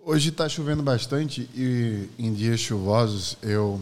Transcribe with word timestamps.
Hoje 0.00 0.30
está 0.30 0.48
chovendo 0.48 0.82
bastante 0.82 1.50
e 1.54 2.08
em 2.18 2.32
dias 2.32 2.60
chuvosos 2.60 3.36
eu 3.42 3.80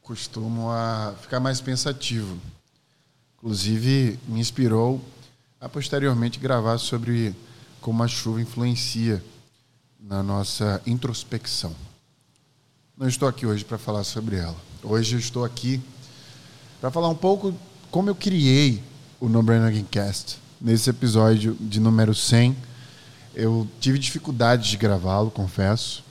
costumo 0.00 0.70
a 0.70 1.14
ficar 1.20 1.40
mais 1.40 1.60
pensativo. 1.60 2.38
Inclusive, 3.36 4.18
me 4.26 4.40
inspirou 4.40 5.00
a 5.60 5.68
posteriormente 5.68 6.40
gravar 6.40 6.78
sobre 6.78 7.34
como 7.80 8.02
a 8.02 8.08
chuva 8.08 8.40
influencia 8.40 9.22
na 10.00 10.22
nossa 10.22 10.80
introspecção. 10.86 11.76
Não 12.96 13.06
estou 13.06 13.28
aqui 13.28 13.46
hoje 13.46 13.64
para 13.64 13.78
falar 13.78 14.04
sobre 14.04 14.36
ela. 14.36 14.56
Hoje 14.82 15.14
eu 15.14 15.18
estou 15.18 15.44
aqui 15.44 15.80
para 16.80 16.90
falar 16.90 17.08
um 17.08 17.14
pouco 17.14 17.54
como 17.90 18.08
eu 18.08 18.14
criei 18.14 18.82
o 19.20 19.28
No 19.28 19.42
Brain 19.42 19.60
Again 19.60 19.84
Cast. 19.84 20.38
Nesse 20.60 20.88
episódio 20.88 21.54
de 21.60 21.78
número 21.78 22.14
100, 22.14 22.56
eu 23.34 23.66
tive 23.80 23.98
dificuldade 23.98 24.70
de 24.70 24.76
gravá-lo, 24.76 25.30
confesso. 25.30 26.04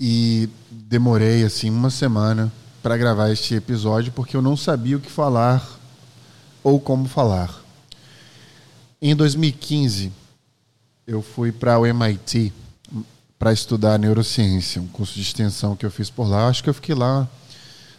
E 0.00 0.48
demorei 0.70 1.44
assim 1.44 1.70
uma 1.70 1.90
semana 1.90 2.52
para 2.82 2.96
gravar 2.96 3.30
este 3.30 3.54
episódio 3.54 4.12
porque 4.12 4.36
eu 4.36 4.42
não 4.42 4.56
sabia 4.56 4.96
o 4.96 5.00
que 5.00 5.10
falar 5.10 5.66
ou 6.62 6.78
como 6.78 7.08
falar. 7.08 7.62
Em 9.00 9.14
2015, 9.14 10.12
eu 11.06 11.22
fui 11.22 11.50
para 11.52 11.78
o 11.78 11.86
MIT 11.86 12.52
para 13.38 13.52
estudar 13.52 13.98
neurociência, 13.98 14.82
um 14.82 14.88
curso 14.88 15.14
de 15.14 15.22
extensão 15.22 15.76
que 15.76 15.86
eu 15.86 15.90
fiz 15.90 16.10
por 16.10 16.28
lá. 16.28 16.48
Acho 16.48 16.62
que 16.62 16.68
eu 16.68 16.74
fiquei 16.74 16.94
lá 16.94 17.28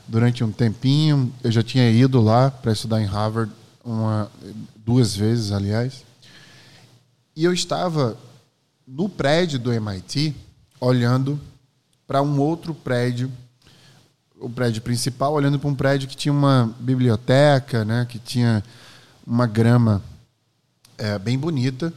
durante 0.07 0.43
um 0.43 0.51
tempinho. 0.51 1.33
Eu 1.43 1.51
já 1.51 1.63
tinha 1.63 1.89
ido 1.89 2.21
lá 2.21 2.51
para 2.51 2.73
estudar 2.73 3.01
em 3.01 3.05
Harvard 3.05 3.51
uma, 3.83 4.29
duas 4.85 5.15
vezes, 5.15 5.51
aliás. 5.51 6.03
E 7.39 7.45
eu 7.45 7.53
estava 7.53 8.17
no 8.85 9.07
prédio 9.07 9.57
do 9.57 9.71
MIT 9.71 10.35
olhando 10.77 11.39
para 12.05 12.21
um 12.21 12.37
outro 12.37 12.75
prédio, 12.75 13.31
o 14.37 14.49
prédio 14.49 14.81
principal, 14.81 15.31
olhando 15.31 15.57
para 15.57 15.69
um 15.69 15.73
prédio 15.73 16.09
que 16.09 16.17
tinha 16.17 16.33
uma 16.33 16.75
biblioteca, 16.81 17.85
né, 17.85 18.05
que 18.09 18.19
tinha 18.19 18.61
uma 19.25 19.47
grama 19.47 20.03
é, 20.97 21.17
bem 21.17 21.39
bonita, 21.39 21.93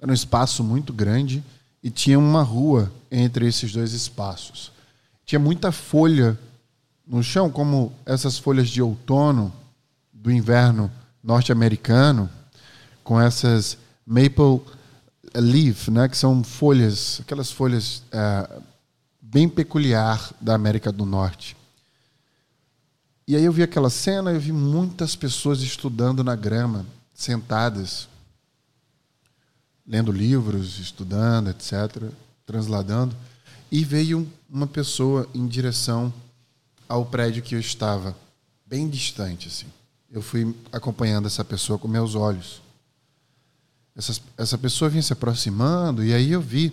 era 0.00 0.10
um 0.10 0.12
espaço 0.12 0.64
muito 0.64 0.92
grande 0.92 1.40
e 1.80 1.88
tinha 1.88 2.18
uma 2.18 2.42
rua 2.42 2.90
entre 3.12 3.46
esses 3.46 3.70
dois 3.72 3.92
espaços. 3.92 4.72
Tinha 5.24 5.38
muita 5.38 5.70
folha 5.70 6.36
no 7.06 7.22
chão, 7.22 7.48
como 7.48 7.92
essas 8.04 8.38
folhas 8.38 8.68
de 8.68 8.82
outono 8.82 9.52
do 10.12 10.32
inverno 10.32 10.90
norte-americano, 11.22 12.28
com 13.04 13.20
essas 13.20 13.78
maple 14.04 14.60
leaf, 15.34 15.88
né, 15.90 16.08
que 16.08 16.16
são 16.16 16.42
folhas, 16.42 17.20
aquelas 17.20 17.50
folhas 17.50 18.02
é, 18.10 18.60
bem 19.20 19.48
peculiar 19.48 20.32
da 20.40 20.54
América 20.54 20.90
do 20.90 21.06
Norte. 21.06 21.56
E 23.28 23.36
aí 23.36 23.44
eu 23.44 23.52
vi 23.52 23.62
aquela 23.62 23.90
cena, 23.90 24.32
eu 24.32 24.40
vi 24.40 24.50
muitas 24.50 25.14
pessoas 25.14 25.60
estudando 25.60 26.24
na 26.24 26.34
grama, 26.34 26.84
sentadas, 27.14 28.08
lendo 29.86 30.10
livros, 30.10 30.78
estudando, 30.78 31.50
etc., 31.50 32.10
transladando, 32.44 33.14
e 33.70 33.84
veio 33.84 34.28
uma 34.48 34.66
pessoa 34.66 35.28
em 35.32 35.46
direção 35.46 36.12
ao 36.88 37.06
prédio 37.06 37.42
que 37.42 37.54
eu 37.54 37.60
estava, 37.60 38.16
bem 38.66 38.88
distante 38.88 39.46
assim. 39.46 39.66
Eu 40.10 40.22
fui 40.22 40.56
acompanhando 40.72 41.26
essa 41.26 41.44
pessoa 41.44 41.78
com 41.78 41.86
meus 41.86 42.16
olhos. 42.16 42.60
Essa, 44.00 44.18
essa 44.38 44.56
pessoa 44.56 44.88
vinha 44.88 45.02
se 45.02 45.12
aproximando 45.12 46.02
e 46.02 46.14
aí 46.14 46.32
eu 46.32 46.40
vi 46.40 46.72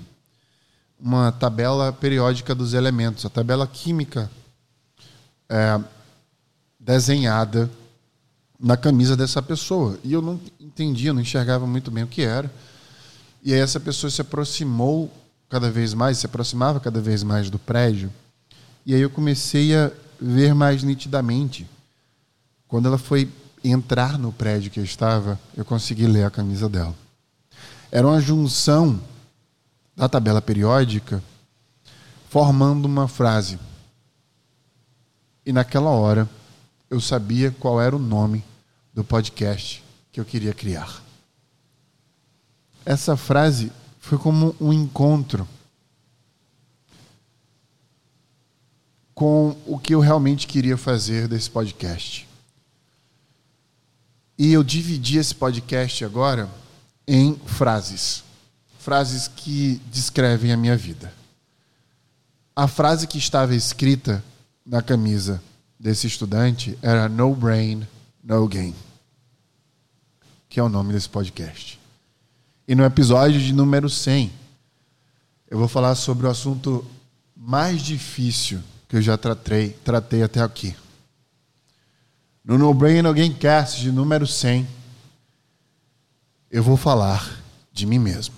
uma 0.97 1.29
tabela 1.29 1.91
periódica 1.91 2.55
dos 2.55 2.73
elementos, 2.73 3.25
a 3.25 3.29
tabela 3.29 3.67
química 3.67 4.31
é, 5.49 5.77
desenhada 6.79 7.69
na 8.57 8.77
camisa 8.77 9.17
dessa 9.17 9.41
pessoa. 9.41 9.99
E 10.05 10.13
eu 10.13 10.21
não 10.21 10.39
entendia, 10.57 11.11
não 11.11 11.19
enxergava 11.19 11.67
muito 11.67 11.91
bem 11.91 12.05
o 12.05 12.07
que 12.07 12.21
era. 12.21 12.49
E 13.43 13.53
aí 13.53 13.59
essa 13.59 13.77
pessoa 13.77 14.09
se 14.09 14.21
aproximou 14.21 15.11
cada 15.49 15.69
vez 15.69 15.93
mais, 15.93 16.19
se 16.19 16.25
aproximava 16.25 16.79
cada 16.79 17.01
vez 17.01 17.23
mais 17.23 17.49
do 17.49 17.59
prédio. 17.59 18.09
E 18.85 18.95
aí 18.95 19.01
eu 19.01 19.09
comecei 19.09 19.75
a 19.75 19.91
ver 20.17 20.55
mais 20.55 20.81
nitidamente. 20.81 21.67
Quando 22.69 22.87
ela 22.87 22.97
foi 22.97 23.29
entrar 23.61 24.17
no 24.17 24.31
prédio 24.31 24.71
que 24.71 24.79
eu 24.79 24.85
estava, 24.85 25.37
eu 25.57 25.65
consegui 25.65 26.07
ler 26.07 26.23
a 26.23 26.31
camisa 26.31 26.69
dela. 26.69 26.95
Era 27.91 28.05
uma 28.05 28.19
junção 28.19 29.01
da 29.95 30.09
tabela 30.09 30.41
periódica 30.41 31.23
formando 32.29 32.85
uma 32.85 33.07
frase. 33.07 33.57
E 35.45 35.53
naquela 35.53 35.89
hora 35.89 36.29
eu 36.89 36.99
sabia 36.99 37.51
qual 37.51 37.81
era 37.81 37.95
o 37.95 37.99
nome 37.99 38.43
do 38.93 39.03
podcast 39.03 39.83
que 40.11 40.19
eu 40.19 40.25
queria 40.25 40.53
criar. 40.53 41.01
Essa 42.85 43.15
frase 43.17 43.71
foi 43.99 44.17
como 44.17 44.55
um 44.59 44.71
encontro 44.71 45.47
com 49.13 49.57
o 49.65 49.79
que 49.79 49.95
eu 49.95 49.99
realmente 49.99 50.45
queria 50.45 50.77
fazer 50.77 51.27
desse 51.27 51.49
podcast. 51.49 52.27
E 54.37 54.53
eu 54.53 54.63
dividi 54.63 55.17
esse 55.17 55.33
podcast 55.33 56.05
agora 56.05 56.47
em 57.07 57.35
frases 57.45 58.27
frases 58.87 59.27
que 59.27 59.81
descrevem 59.91 60.53
a 60.53 60.55
minha 60.55 60.77
vida. 60.77 61.13
A 62.55 62.69
frase 62.69 63.05
que 63.05 63.17
estava 63.17 63.53
escrita 63.53 64.23
na 64.65 64.81
camisa 64.81 65.43
desse 65.77 66.07
estudante 66.07 66.79
era 66.81 67.09
No 67.09 67.35
Brain, 67.35 67.85
No 68.23 68.47
Gain, 68.47 68.73
que 70.47 70.57
é 70.57 70.63
o 70.63 70.69
nome 70.69 70.93
desse 70.93 71.09
podcast. 71.09 71.77
E 72.65 72.75
no 72.75 72.85
episódio 72.85 73.41
de 73.41 73.51
número 73.51 73.89
100, 73.89 74.31
eu 75.49 75.57
vou 75.57 75.67
falar 75.67 75.93
sobre 75.95 76.25
o 76.25 76.29
assunto 76.29 76.89
mais 77.35 77.81
difícil 77.81 78.61
que 78.87 78.95
eu 78.95 79.01
já 79.01 79.17
tratei, 79.17 79.71
tratei 79.83 80.23
até 80.23 80.39
aqui. 80.39 80.73
No 82.41 82.57
No 82.57 82.73
Brain 82.73 83.01
No 83.01 83.13
Gain 83.13 83.33
Cast 83.33 83.81
de 83.81 83.91
número 83.91 84.25
100, 84.25 84.65
eu 86.49 86.63
vou 86.63 86.77
falar 86.77 87.29
de 87.73 87.85
mim 87.85 87.99
mesmo. 87.99 88.35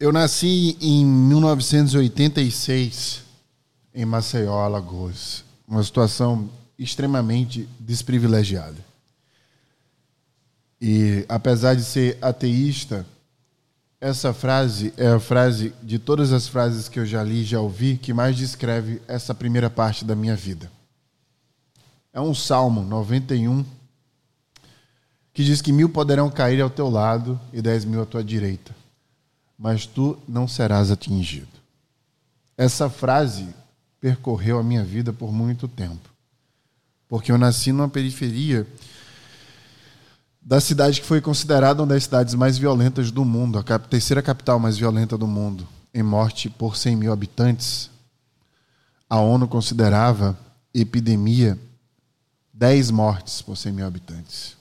Eu 0.00 0.12
nasci 0.12 0.78
em 0.80 1.04
1986 1.04 3.24
em 3.92 4.04
Maceió, 4.04 4.60
Alagoas. 4.60 5.42
Uma 5.66 5.82
situação 5.82 6.48
extremamente 6.78 7.68
desprivilegiada. 7.80 8.76
E 10.80 11.24
apesar 11.28 11.74
de 11.74 11.82
ser 11.82 12.18
ateísta, 12.22 13.04
essa 14.00 14.32
frase 14.32 14.94
é 14.96 15.08
a 15.08 15.18
frase 15.18 15.74
de 15.82 15.98
todas 15.98 16.32
as 16.32 16.46
frases 16.46 16.88
que 16.88 17.00
eu 17.00 17.06
já 17.06 17.22
li, 17.22 17.42
já 17.42 17.60
ouvi, 17.60 17.96
que 17.96 18.12
mais 18.12 18.36
descreve 18.36 19.02
essa 19.08 19.34
primeira 19.34 19.68
parte 19.68 20.04
da 20.04 20.14
minha 20.14 20.36
vida. 20.36 20.70
É 22.12 22.20
um 22.20 22.34
Salmo 22.34 22.82
91 22.82 23.64
que 25.32 25.44
diz 25.44 25.60
que 25.60 25.72
mil 25.72 25.88
poderão 25.88 26.30
cair 26.30 26.60
ao 26.60 26.70
teu 26.70 26.88
lado 26.88 27.40
e 27.52 27.60
dez 27.60 27.84
mil 27.84 28.02
à 28.02 28.06
tua 28.06 28.22
direita 28.22 28.78
mas 29.58 29.84
tu 29.84 30.16
não 30.28 30.46
serás 30.46 30.90
atingido. 30.90 31.48
Essa 32.56 32.88
frase 32.88 33.48
percorreu 34.00 34.58
a 34.58 34.62
minha 34.62 34.84
vida 34.84 35.12
por 35.12 35.32
muito 35.32 35.66
tempo. 35.66 36.08
Porque 37.08 37.32
eu 37.32 37.38
nasci 37.38 37.72
numa 37.72 37.88
periferia 37.88 38.66
da 40.40 40.60
cidade 40.60 41.00
que 41.00 41.06
foi 41.06 41.20
considerada 41.20 41.82
uma 41.82 41.88
das 41.88 42.04
cidades 42.04 42.34
mais 42.34 42.56
violentas 42.56 43.10
do 43.10 43.24
mundo, 43.24 43.58
a 43.58 43.78
terceira 43.78 44.22
capital 44.22 44.58
mais 44.58 44.78
violenta 44.78 45.16
do 45.16 45.26
mundo, 45.26 45.66
em 45.92 46.02
morte 46.02 46.48
por 46.48 46.76
100 46.76 46.96
mil 46.96 47.12
habitantes. 47.12 47.90
A 49.08 49.18
ONU 49.18 49.48
considerava 49.48 50.38
epidemia 50.72 51.58
10 52.52 52.90
mortes 52.90 53.40
por 53.40 53.56
100 53.56 53.72
mil 53.72 53.86
habitantes. 53.86 54.56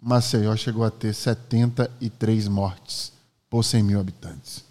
Maceió 0.00 0.54
chegou 0.56 0.84
a 0.84 0.90
ter 0.90 1.14
73 1.14 2.48
mortes 2.48 3.12
por 3.48 3.64
100 3.64 3.82
mil 3.82 4.00
habitantes. 4.00 4.64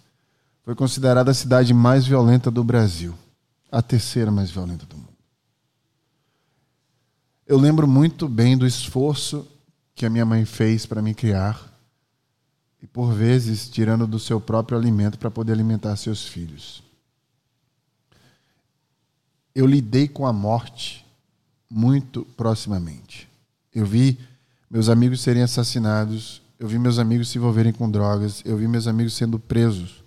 Foi 0.64 0.74
considerada 0.74 1.30
a 1.30 1.34
cidade 1.34 1.74
mais 1.74 2.06
violenta 2.06 2.50
do 2.50 2.64
Brasil, 2.64 3.14
a 3.70 3.82
terceira 3.82 4.30
mais 4.30 4.50
violenta 4.50 4.86
do 4.86 4.96
mundo. 4.96 5.13
Eu 7.46 7.58
lembro 7.58 7.86
muito 7.86 8.26
bem 8.26 8.56
do 8.56 8.66
esforço 8.66 9.46
que 9.94 10.06
a 10.06 10.10
minha 10.10 10.24
mãe 10.24 10.46
fez 10.46 10.86
para 10.86 11.02
me 11.02 11.14
criar, 11.14 11.72
e, 12.82 12.86
por 12.86 13.12
vezes, 13.12 13.68
tirando 13.68 14.06
do 14.06 14.18
seu 14.18 14.40
próprio 14.40 14.78
alimento 14.78 15.18
para 15.18 15.30
poder 15.30 15.52
alimentar 15.52 15.96
seus 15.96 16.26
filhos. 16.26 16.82
Eu 19.54 19.66
lidei 19.66 20.08
com 20.08 20.26
a 20.26 20.32
morte 20.32 21.04
muito 21.70 22.24
proximamente. 22.36 23.28
Eu 23.74 23.86
vi 23.86 24.18
meus 24.70 24.88
amigos 24.88 25.20
serem 25.20 25.42
assassinados, 25.42 26.42
eu 26.58 26.66
vi 26.66 26.78
meus 26.78 26.98
amigos 26.98 27.28
se 27.28 27.38
envolverem 27.38 27.72
com 27.72 27.90
drogas, 27.90 28.42
eu 28.44 28.56
vi 28.56 28.66
meus 28.66 28.86
amigos 28.86 29.14
sendo 29.14 29.38
presos. 29.38 30.02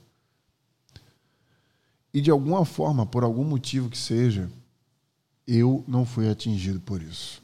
E 2.13 2.19
de 2.19 2.31
alguma 2.31 2.66
forma, 2.66 3.06
por 3.06 3.24
algum 3.24 3.44
motivo 3.44 3.90
que 3.90 3.98
seja, 3.98 4.50
eu 5.47 5.83
não 5.88 6.05
fui 6.05 6.29
atingido 6.29 6.79
por 6.79 7.01
isso. 7.01 7.41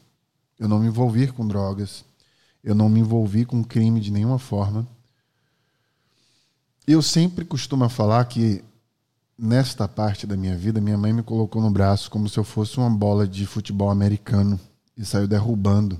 Eu 0.60 0.68
não 0.68 0.80
me 0.80 0.88
envolvi 0.88 1.28
com 1.28 1.48
drogas, 1.48 2.04
eu 2.64 2.76
não 2.76 2.90
me 2.90 3.00
envolvi 3.00 3.46
com 3.46 3.64
crime 3.64 4.00
de 4.00 4.12
nenhuma 4.12 4.38
forma. 4.38 4.88
Eu 6.86 7.02
sempre 7.02 7.46
costumo 7.46 7.88
falar 7.88 8.26
que 8.26 8.64
nesta 9.38 9.88
parte 9.88 10.28
da 10.28 10.36
minha 10.36 10.56
vida, 10.56 10.82
minha 10.82 10.98
mãe 10.98 11.14
me 11.14 11.24
colocou 11.24 11.62
no 11.62 11.72
braço 11.72 12.12
como 12.12 12.28
se 12.28 12.38
eu 12.38 12.44
fosse 12.44 12.78
uma 12.78 12.90
bola 12.90 13.28
de 13.28 13.46
futebol 13.46 13.90
americano 13.90 14.60
e 14.98 15.06
saiu 15.06 15.28
derrubando 15.28 16.00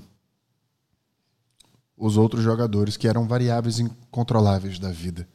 os 1.96 2.16
outros 2.16 2.42
jogadores 2.42 2.96
que 2.96 3.08
eram 3.08 3.26
variáveis 3.26 3.78
incontroláveis 3.78 4.78
da 4.78 4.90
vida. 4.90 5.26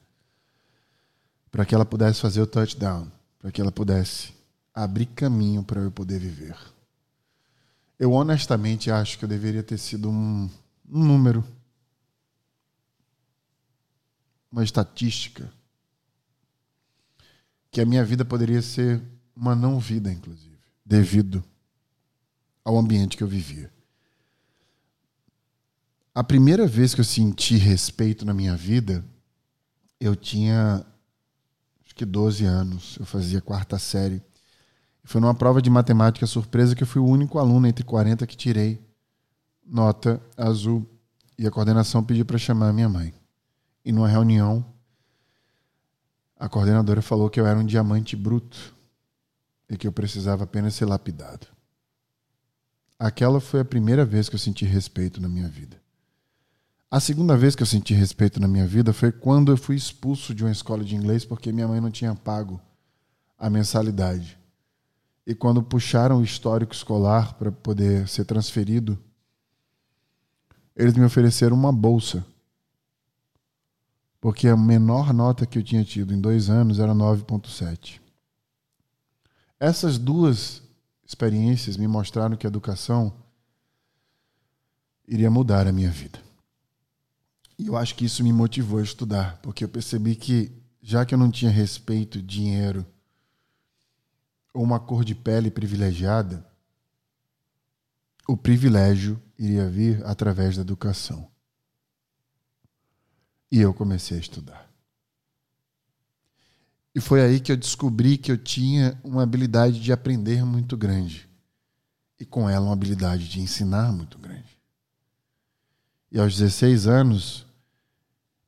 Para 1.51 1.65
que 1.65 1.73
ela 1.73 1.85
pudesse 1.85 2.21
fazer 2.21 2.41
o 2.41 2.47
touchdown, 2.47 3.07
para 3.39 3.51
que 3.51 3.59
ela 3.59 3.71
pudesse 3.71 4.33
abrir 4.73 5.07
caminho 5.07 5.63
para 5.63 5.81
eu 5.81 5.91
poder 5.91 6.19
viver. 6.19 6.57
Eu 7.97 8.13
honestamente 8.13 8.89
acho 8.89 9.17
que 9.17 9.25
eu 9.25 9.29
deveria 9.29 9.61
ter 9.61 9.77
sido 9.77 10.09
um, 10.09 10.49
um 10.89 11.03
número, 11.03 11.43
uma 14.51 14.63
estatística, 14.63 15.51
que 17.71 17.81
a 17.81 17.85
minha 17.85 18.03
vida 18.03 18.25
poderia 18.25 18.61
ser 18.61 19.01
uma 19.35 19.55
não 19.55 19.79
vida, 19.79 20.11
inclusive, 20.11 20.57
devido 20.85 21.43
ao 22.63 22.77
ambiente 22.77 23.15
que 23.15 23.23
eu 23.23 23.27
vivia. 23.27 23.71
A 26.13 26.23
primeira 26.23 26.67
vez 26.67 26.93
que 26.93 27.01
eu 27.01 27.05
senti 27.05 27.55
respeito 27.55 28.25
na 28.25 28.33
minha 28.33 28.55
vida, 28.55 29.05
eu 29.99 30.15
tinha 30.15 30.85
acho 31.85 31.95
que 31.95 32.05
12 32.05 32.45
anos, 32.45 32.97
eu 32.99 33.05
fazia 33.05 33.41
quarta 33.41 33.77
série. 33.79 34.21
Foi 35.09 35.19
numa 35.19 35.33
prova 35.33 35.59
de 35.59 35.71
matemática 35.71 36.27
surpresa 36.27 36.75
que 36.75 36.83
eu 36.83 36.87
fui 36.87 37.01
o 37.01 37.07
único 37.07 37.39
aluno 37.39 37.65
entre 37.65 37.83
40 37.83 38.27
que 38.27 38.37
tirei 38.37 38.79
nota 39.65 40.21
azul 40.37 40.87
e 41.35 41.47
a 41.47 41.49
coordenação 41.49 42.03
pediu 42.03 42.23
para 42.23 42.37
chamar 42.37 42.69
a 42.69 42.73
minha 42.73 42.87
mãe. 42.87 43.11
E 43.83 43.91
numa 43.91 44.07
reunião, 44.07 44.63
a 46.37 46.47
coordenadora 46.47 47.01
falou 47.01 47.27
que 47.27 47.39
eu 47.39 47.47
era 47.47 47.57
um 47.57 47.65
diamante 47.65 48.15
bruto 48.15 48.75
e 49.67 49.75
que 49.75 49.87
eu 49.87 49.91
precisava 49.91 50.43
apenas 50.43 50.75
ser 50.75 50.85
lapidado. 50.85 51.47
Aquela 52.99 53.41
foi 53.41 53.61
a 53.61 53.65
primeira 53.65 54.05
vez 54.05 54.29
que 54.29 54.35
eu 54.35 54.39
senti 54.39 54.63
respeito 54.63 55.19
na 55.19 55.27
minha 55.27 55.47
vida. 55.47 55.81
A 56.91 56.99
segunda 56.99 57.35
vez 57.35 57.55
que 57.55 57.63
eu 57.63 57.67
senti 57.67 57.95
respeito 57.95 58.39
na 58.39 58.47
minha 58.47 58.67
vida 58.67 58.93
foi 58.93 59.11
quando 59.11 59.51
eu 59.51 59.57
fui 59.57 59.75
expulso 59.75 60.35
de 60.35 60.43
uma 60.43 60.51
escola 60.51 60.83
de 60.83 60.95
inglês 60.95 61.25
porque 61.25 61.51
minha 61.51 61.67
mãe 61.67 61.81
não 61.81 61.89
tinha 61.89 62.13
pago 62.13 62.61
a 63.39 63.49
mensalidade. 63.49 64.38
E 65.29 65.35
quando 65.35 65.61
puxaram 65.61 66.17
o 66.17 66.23
histórico 66.23 66.73
escolar 66.73 67.35
para 67.35 67.51
poder 67.51 68.07
ser 68.07 68.25
transferido, 68.25 68.97
eles 70.75 70.95
me 70.95 71.05
ofereceram 71.05 71.55
uma 71.55 71.71
bolsa. 71.71 72.25
Porque 74.19 74.47
a 74.47 74.57
menor 74.57 75.13
nota 75.13 75.45
que 75.45 75.59
eu 75.59 75.63
tinha 75.63 75.85
tido 75.85 76.15
em 76.15 76.19
dois 76.19 76.49
anos 76.49 76.79
era 76.79 76.95
9,7. 76.95 78.01
Essas 79.59 79.99
duas 79.99 80.63
experiências 81.05 81.77
me 81.77 81.87
mostraram 81.87 82.35
que 82.35 82.47
a 82.47 82.49
educação 82.49 83.13
iria 85.07 85.29
mudar 85.29 85.67
a 85.67 85.71
minha 85.71 85.91
vida. 85.91 86.19
E 87.55 87.67
eu 87.67 87.77
acho 87.77 87.93
que 87.93 88.05
isso 88.05 88.23
me 88.23 88.33
motivou 88.33 88.79
a 88.79 88.83
estudar, 88.83 89.37
porque 89.43 89.63
eu 89.63 89.69
percebi 89.69 90.15
que, 90.15 90.51
já 90.81 91.05
que 91.05 91.13
eu 91.13 91.19
não 91.19 91.29
tinha 91.29 91.51
respeito, 91.51 92.19
dinheiro 92.19 92.83
ou 94.53 94.63
uma 94.63 94.79
cor 94.79 95.03
de 95.03 95.15
pele 95.15 95.51
privilegiada, 95.51 96.45
o 98.27 98.37
privilégio 98.37 99.21
iria 99.37 99.67
vir 99.67 100.05
através 100.05 100.55
da 100.55 100.61
educação. 100.61 101.29
E 103.51 103.59
eu 103.59 103.73
comecei 103.73 104.17
a 104.17 104.19
estudar. 104.19 104.69
E 106.93 107.01
foi 107.01 107.21
aí 107.21 107.39
que 107.39 107.51
eu 107.51 107.57
descobri 107.57 108.17
que 108.17 108.31
eu 108.31 108.37
tinha 108.37 108.99
uma 109.03 109.23
habilidade 109.23 109.79
de 109.79 109.91
aprender 109.91 110.43
muito 110.43 110.77
grande. 110.77 111.27
E 112.19 112.25
com 112.25 112.49
ela, 112.49 112.65
uma 112.65 112.73
habilidade 112.73 113.27
de 113.27 113.39
ensinar 113.39 113.91
muito 113.91 114.19
grande. 114.19 114.59
E 116.11 116.19
aos 116.19 116.37
16 116.37 116.85
anos, 116.85 117.45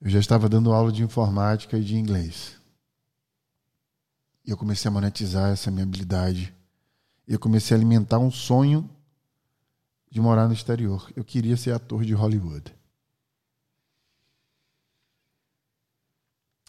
eu 0.01 0.09
já 0.09 0.19
estava 0.19 0.49
dando 0.49 0.73
aula 0.73 0.91
de 0.91 1.03
informática 1.03 1.77
e 1.77 1.83
de 1.83 1.95
inglês. 1.95 2.60
E 4.45 4.51
eu 4.51 4.57
comecei 4.57 4.89
a 4.89 4.91
monetizar 4.91 5.51
essa 5.51 5.69
minha 5.69 5.83
habilidade. 5.83 6.53
E 7.27 7.33
eu 7.33 7.39
comecei 7.39 7.75
a 7.75 7.79
alimentar 7.79 8.19
um 8.19 8.31
sonho 8.31 8.89
de 10.09 10.19
morar 10.19 10.47
no 10.47 10.53
exterior. 10.53 11.11
Eu 11.15 11.23
queria 11.23 11.55
ser 11.55 11.71
ator 11.71 12.03
de 12.03 12.13
Hollywood. 12.13 12.75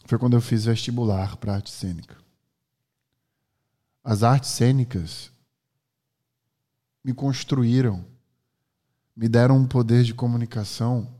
Foi 0.05 0.17
quando 0.17 0.35
eu 0.35 0.41
fiz 0.41 0.65
vestibular 0.65 1.37
para 1.37 1.55
arte 1.55 1.71
cênica. 1.71 2.17
As 4.03 4.21
artes 4.21 4.49
cênicas 4.49 5.31
me 7.03 7.13
construíram, 7.13 8.05
me 9.15 9.27
deram 9.27 9.57
um 9.57 9.67
poder 9.67 10.03
de 10.03 10.13
comunicação 10.13 11.19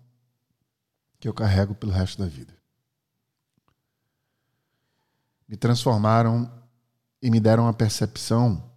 que 1.19 1.27
eu 1.27 1.33
carrego 1.33 1.73
pelo 1.73 1.91
resto 1.91 2.21
da 2.21 2.27
vida. 2.27 2.53
Me 5.53 5.57
transformaram 5.57 6.51
e 7.21 7.29
me 7.29 7.39
deram 7.39 7.67
a 7.67 7.73
percepção 7.73 8.73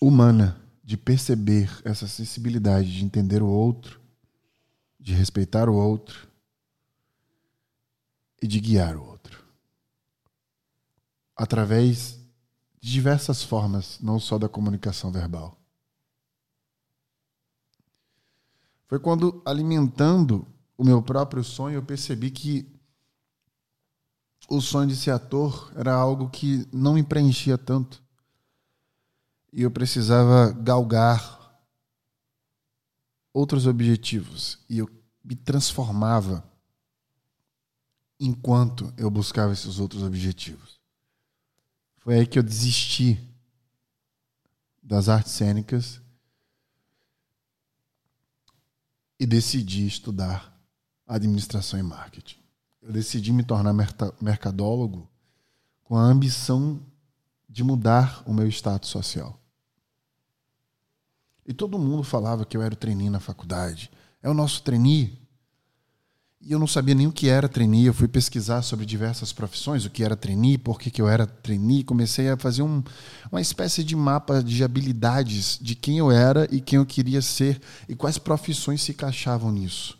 humana 0.00 0.64
de 0.84 0.96
perceber 0.96 1.68
essa 1.84 2.06
sensibilidade 2.06 2.96
de 2.96 3.04
entender 3.04 3.42
o 3.42 3.48
outro, 3.48 4.00
de 5.00 5.12
respeitar 5.12 5.68
o 5.68 5.74
outro 5.74 6.28
e 8.40 8.46
de 8.46 8.60
guiar 8.60 8.96
o 8.96 9.04
outro. 9.04 9.44
Através 11.36 12.16
de 12.80 12.92
diversas 12.92 13.42
formas, 13.42 13.98
não 14.00 14.20
só 14.20 14.38
da 14.38 14.48
comunicação 14.48 15.10
verbal. 15.10 15.60
Foi 18.86 19.00
quando, 19.00 19.42
alimentando 19.44 20.46
o 20.78 20.84
meu 20.84 21.02
próprio 21.02 21.42
sonho, 21.42 21.74
eu 21.74 21.82
percebi 21.82 22.30
que 22.30 22.75
o 24.48 24.60
sonho 24.60 24.88
de 24.88 24.96
ser 24.96 25.10
ator 25.10 25.72
era 25.74 25.92
algo 25.92 26.30
que 26.30 26.66
não 26.72 26.94
me 26.94 27.02
preenchia 27.02 27.58
tanto. 27.58 28.02
E 29.52 29.62
eu 29.62 29.70
precisava 29.70 30.52
galgar 30.52 31.36
outros 33.32 33.66
objetivos. 33.66 34.58
E 34.68 34.78
eu 34.78 34.88
me 35.24 35.34
transformava 35.34 36.44
enquanto 38.18 38.92
eu 38.96 39.10
buscava 39.10 39.52
esses 39.52 39.78
outros 39.78 40.02
objetivos. 40.02 40.80
Foi 41.98 42.14
aí 42.14 42.26
que 42.26 42.38
eu 42.38 42.42
desisti 42.42 43.20
das 44.82 45.08
artes 45.08 45.32
cênicas 45.32 46.00
e 49.18 49.26
decidi 49.26 49.86
estudar 49.86 50.56
administração 51.06 51.78
e 51.78 51.82
marketing. 51.82 52.45
Eu 52.86 52.92
decidi 52.92 53.32
me 53.32 53.42
tornar 53.42 53.74
mercadólogo 54.20 55.10
com 55.82 55.96
a 55.96 56.02
ambição 56.02 56.80
de 57.48 57.64
mudar 57.64 58.22
o 58.24 58.32
meu 58.32 58.46
status 58.46 58.90
social. 58.90 59.40
E 61.44 61.52
todo 61.52 61.80
mundo 61.80 62.04
falava 62.04 62.44
que 62.44 62.56
eu 62.56 62.62
era 62.62 62.74
o 62.74 62.76
trainee 62.76 63.10
na 63.10 63.18
faculdade. 63.18 63.90
É 64.22 64.30
o 64.30 64.34
nosso 64.34 64.62
trainee. 64.62 65.20
E 66.40 66.52
eu 66.52 66.60
não 66.60 66.66
sabia 66.68 66.94
nem 66.94 67.08
o 67.08 67.12
que 67.12 67.28
era 67.28 67.48
trainee. 67.48 67.86
Eu 67.86 67.94
fui 67.94 68.06
pesquisar 68.06 68.62
sobre 68.62 68.86
diversas 68.86 69.32
profissões, 69.32 69.84
o 69.84 69.90
que 69.90 70.04
era 70.04 70.14
trainee, 70.14 70.56
por 70.56 70.78
que, 70.78 70.88
que 70.88 71.02
eu 71.02 71.08
era 71.08 71.26
trainee. 71.26 71.82
Comecei 71.82 72.28
a 72.30 72.36
fazer 72.36 72.62
um, 72.62 72.84
uma 73.32 73.40
espécie 73.40 73.82
de 73.82 73.96
mapa 73.96 74.44
de 74.44 74.62
habilidades 74.62 75.58
de 75.60 75.74
quem 75.74 75.98
eu 75.98 76.12
era 76.12 76.46
e 76.52 76.60
quem 76.60 76.76
eu 76.76 76.86
queria 76.86 77.20
ser 77.20 77.60
e 77.88 77.96
quais 77.96 78.16
profissões 78.16 78.80
se 78.80 78.92
encaixavam 78.92 79.50
nisso. 79.50 79.98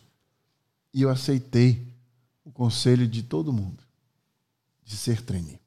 E 0.94 1.02
eu 1.02 1.10
aceitei 1.10 1.95
o 2.46 2.52
conselho 2.52 3.08
de 3.08 3.24
todo 3.24 3.52
mundo 3.52 3.82
de 4.84 4.96
ser 4.96 5.20
trainee. 5.20 5.60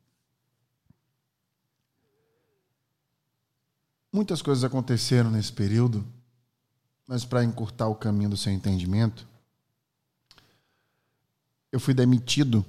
Muitas 4.12 4.42
coisas 4.42 4.64
aconteceram 4.64 5.30
nesse 5.30 5.52
período, 5.52 6.08
mas 7.06 7.26
para 7.26 7.44
encurtar 7.44 7.90
o 7.90 7.96
caminho 7.96 8.30
do 8.30 8.38
seu 8.38 8.54
entendimento, 8.54 9.28
eu 11.70 11.82
fui 11.82 11.94
demitido 11.94 12.66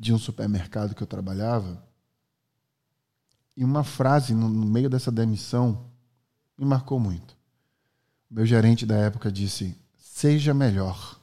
de 0.00 0.10
um 0.10 0.18
supermercado 0.18 0.94
que 0.94 1.02
eu 1.02 1.06
trabalhava. 1.06 1.86
E 3.54 3.62
uma 3.62 3.84
frase 3.84 4.34
no, 4.34 4.48
meio 4.48 4.88
dessa 4.88 5.12
demissão 5.12 5.90
me 6.56 6.64
marcou 6.64 6.98
muito. 6.98 7.36
Meu 8.30 8.46
gerente 8.46 8.86
da 8.86 8.96
época 8.96 9.30
disse: 9.30 9.78
Seja 9.98 10.54
melhor. 10.54 11.22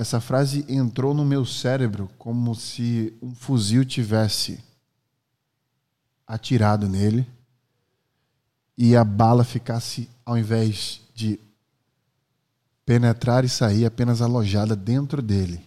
Essa 0.00 0.18
frase 0.18 0.64
entrou 0.66 1.12
no 1.12 1.26
meu 1.26 1.44
cérebro 1.44 2.08
como 2.16 2.54
se 2.54 3.12
um 3.20 3.34
fuzil 3.34 3.84
tivesse 3.84 4.58
atirado 6.26 6.88
nele 6.88 7.26
e 8.78 8.96
a 8.96 9.04
bala 9.04 9.44
ficasse, 9.44 10.08
ao 10.24 10.38
invés 10.38 11.02
de 11.14 11.38
penetrar 12.86 13.44
e 13.44 13.48
sair, 13.50 13.84
apenas 13.84 14.22
alojada 14.22 14.74
dentro 14.74 15.20
dele, 15.20 15.60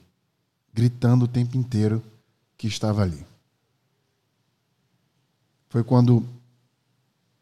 gritando 0.74 1.26
o 1.26 1.28
tempo 1.28 1.56
inteiro 1.56 2.04
que 2.58 2.66
estava 2.66 3.04
ali. 3.04 3.24
Foi 5.70 5.84
quando 5.84 6.28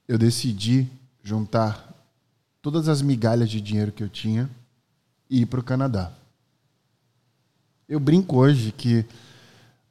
eu 0.10 0.18
decidi 0.18 0.90
juntar 1.24 1.96
todas 2.62 2.90
as 2.90 3.02
migalhas 3.02 3.50
de 3.50 3.62
dinheiro 3.62 3.94
que 3.94 4.04
eu 4.04 4.10
tinha 4.10 4.50
e 5.30 5.44
ir 5.44 5.46
para 5.46 5.62
o 5.62 5.64
Canadá. 5.64 6.18
Eu 7.92 8.00
brinco 8.00 8.38
hoje 8.38 8.72
que 8.72 9.06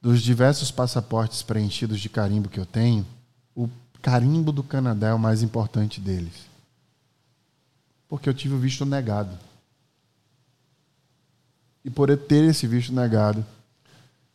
dos 0.01 0.23
diversos 0.23 0.71
passaportes 0.71 1.43
preenchidos 1.43 1.99
de 1.99 2.09
carimbo 2.09 2.49
que 2.49 2.59
eu 2.59 2.65
tenho, 2.65 3.05
o 3.55 3.69
carimbo 4.01 4.51
do 4.51 4.63
Canadá 4.63 5.09
é 5.09 5.13
o 5.13 5.19
mais 5.19 5.43
importante 5.43 6.01
deles. 6.01 6.33
Porque 8.09 8.27
eu 8.27 8.33
tive 8.33 8.55
o 8.55 8.57
visto 8.57 8.87
negado. 8.87 9.37
E 11.85 11.91
por 11.91 12.09
eu 12.09 12.17
ter 12.17 12.43
esse 12.45 12.65
visto 12.65 12.91
negado, 12.91 13.45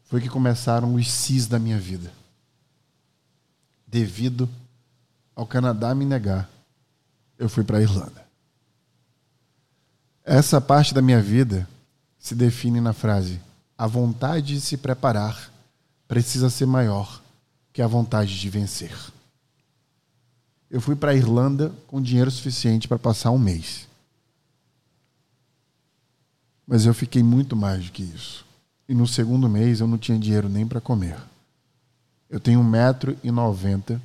foi 0.04 0.20
que 0.20 0.28
começaram 0.28 0.94
os 0.94 1.11
cis 1.11 1.49
da 1.49 1.58
minha 1.58 1.76
vida. 1.76 2.12
Devido 3.85 4.49
ao 5.35 5.44
Canadá 5.44 5.92
me 5.92 6.04
negar, 6.04 6.49
eu 7.37 7.49
fui 7.49 7.64
para 7.64 7.78
a 7.78 7.82
Irlanda. 7.82 8.25
Essa 10.23 10.61
parte 10.61 10.94
da 10.94 11.02
minha 11.02 11.20
vida 11.20 11.68
se 12.16 12.32
define 12.32 12.80
na 12.80 12.92
frase: 12.92 13.40
a 13.76 13.87
vontade 13.87 14.54
de 14.54 14.61
se 14.61 14.76
preparar 14.76 15.52
precisa 16.09 16.49
ser 16.49 16.66
maior 16.66 17.23
que 17.73 17.83
a 17.83 17.87
vontade 17.87 18.38
de 18.38 18.49
vencer. 18.49 18.97
Eu 20.71 20.80
fui 20.80 20.97
para 20.97 21.12
a 21.12 21.14
Irlanda 21.14 21.73
com 21.87 22.00
dinheiro 22.00 22.30
suficiente 22.30 22.88
para 22.88 22.99
passar 22.99 23.30
um 23.30 23.38
mês. 23.38 23.87
Mas 26.66 26.87
eu 26.87 26.95
fiquei 26.95 27.23
muito 27.23 27.54
mais 27.54 27.85
do 27.85 27.92
que 27.92 28.02
isso. 28.02 28.45
E 28.88 28.95
no 28.95 29.06
segundo 29.06 29.49
mês 29.49 29.80
eu 29.80 29.87
não 29.87 29.99
tinha 29.99 30.18
dinheiro 30.18 30.49
nem 30.49 30.66
para 30.66 30.80
comer. 30.80 31.18
Eu 32.28 32.40
tenho 32.40 32.61
1,90m 32.61 34.00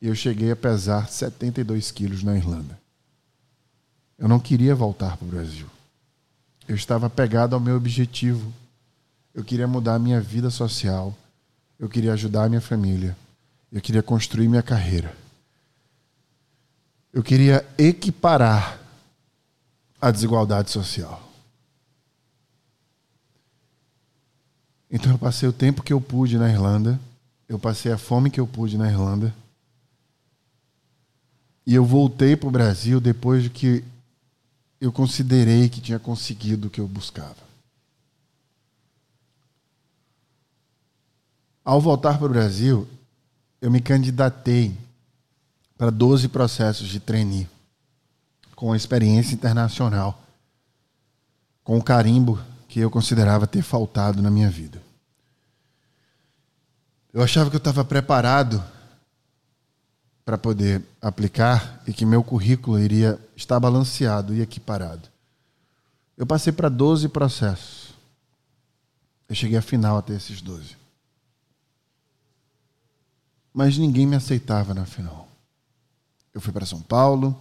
e 0.00 0.08
eu 0.08 0.14
cheguei 0.14 0.50
a 0.50 0.56
pesar 0.56 1.08
72 1.08 1.90
quilos 1.90 2.22
na 2.22 2.36
Irlanda. 2.36 2.78
Eu 4.18 4.28
não 4.28 4.38
queria 4.38 4.74
voltar 4.74 5.16
para 5.16 5.26
o 5.26 5.30
Brasil. 5.30 5.66
Eu 6.68 6.74
estava 6.74 7.08
pegado 7.08 7.54
ao 7.54 7.60
meu 7.60 7.76
objetivo. 7.76 8.52
Eu 9.32 9.44
queria 9.44 9.68
mudar 9.68 9.94
a 9.94 9.98
minha 9.98 10.20
vida 10.20 10.50
social. 10.50 11.14
Eu 11.78 11.88
queria 11.88 12.12
ajudar 12.12 12.44
a 12.44 12.48
minha 12.48 12.60
família. 12.60 13.16
Eu 13.70 13.80
queria 13.80 14.02
construir 14.02 14.48
minha 14.48 14.62
carreira. 14.62 15.14
Eu 17.12 17.22
queria 17.22 17.66
equiparar 17.78 18.80
a 20.00 20.10
desigualdade 20.10 20.70
social. 20.70 21.22
Então 24.90 25.12
eu 25.12 25.18
passei 25.18 25.48
o 25.48 25.52
tempo 25.52 25.82
que 25.82 25.92
eu 25.92 26.00
pude 26.00 26.38
na 26.38 26.48
Irlanda, 26.48 26.98
eu 27.48 27.58
passei 27.58 27.92
a 27.92 27.98
fome 27.98 28.30
que 28.30 28.40
eu 28.40 28.46
pude 28.46 28.78
na 28.78 28.88
Irlanda. 28.88 29.34
E 31.66 31.74
eu 31.74 31.84
voltei 31.84 32.36
para 32.36 32.48
o 32.48 32.52
Brasil 32.52 33.00
depois 33.00 33.42
de 33.42 33.50
que 33.50 33.84
eu 34.80 34.92
considerei 34.92 35.68
que 35.68 35.80
tinha 35.80 35.98
conseguido 35.98 36.68
o 36.68 36.70
que 36.70 36.80
eu 36.80 36.86
buscava. 36.86 37.46
Ao 41.64 41.80
voltar 41.80 42.18
para 42.18 42.26
o 42.26 42.30
Brasil, 42.30 42.86
eu 43.60 43.70
me 43.70 43.80
candidatei 43.80 44.76
para 45.76 45.90
12 45.90 46.28
processos 46.28 46.88
de 46.88 47.00
trainee 47.00 47.48
com 48.54 48.74
experiência 48.74 49.34
internacional, 49.34 50.22
com 51.62 51.76
o 51.76 51.82
carimbo 51.82 52.40
que 52.68 52.80
eu 52.80 52.90
considerava 52.90 53.46
ter 53.46 53.62
faltado 53.62 54.22
na 54.22 54.30
minha 54.30 54.48
vida. 54.48 54.80
Eu 57.12 57.22
achava 57.22 57.50
que 57.50 57.56
eu 57.56 57.58
estava 57.58 57.84
preparado 57.84 58.62
para 60.26 60.36
poder 60.36 60.82
aplicar 61.00 61.80
e 61.86 61.92
que 61.92 62.04
meu 62.04 62.20
currículo 62.20 62.80
iria 62.80 63.16
estar 63.36 63.60
balanceado 63.60 64.34
e 64.34 64.40
equiparado. 64.40 65.08
Eu 66.18 66.26
passei 66.26 66.52
para 66.52 66.68
12 66.68 67.08
processos. 67.10 67.94
Eu 69.28 69.36
cheguei 69.36 69.56
à 69.56 69.62
final 69.62 69.96
até 69.96 70.14
esses 70.14 70.42
12. 70.42 70.76
Mas 73.54 73.78
ninguém 73.78 74.04
me 74.04 74.16
aceitava 74.16 74.74
na 74.74 74.84
final. 74.84 75.28
Eu 76.34 76.40
fui 76.40 76.52
para 76.52 76.66
São 76.66 76.82
Paulo, 76.82 77.38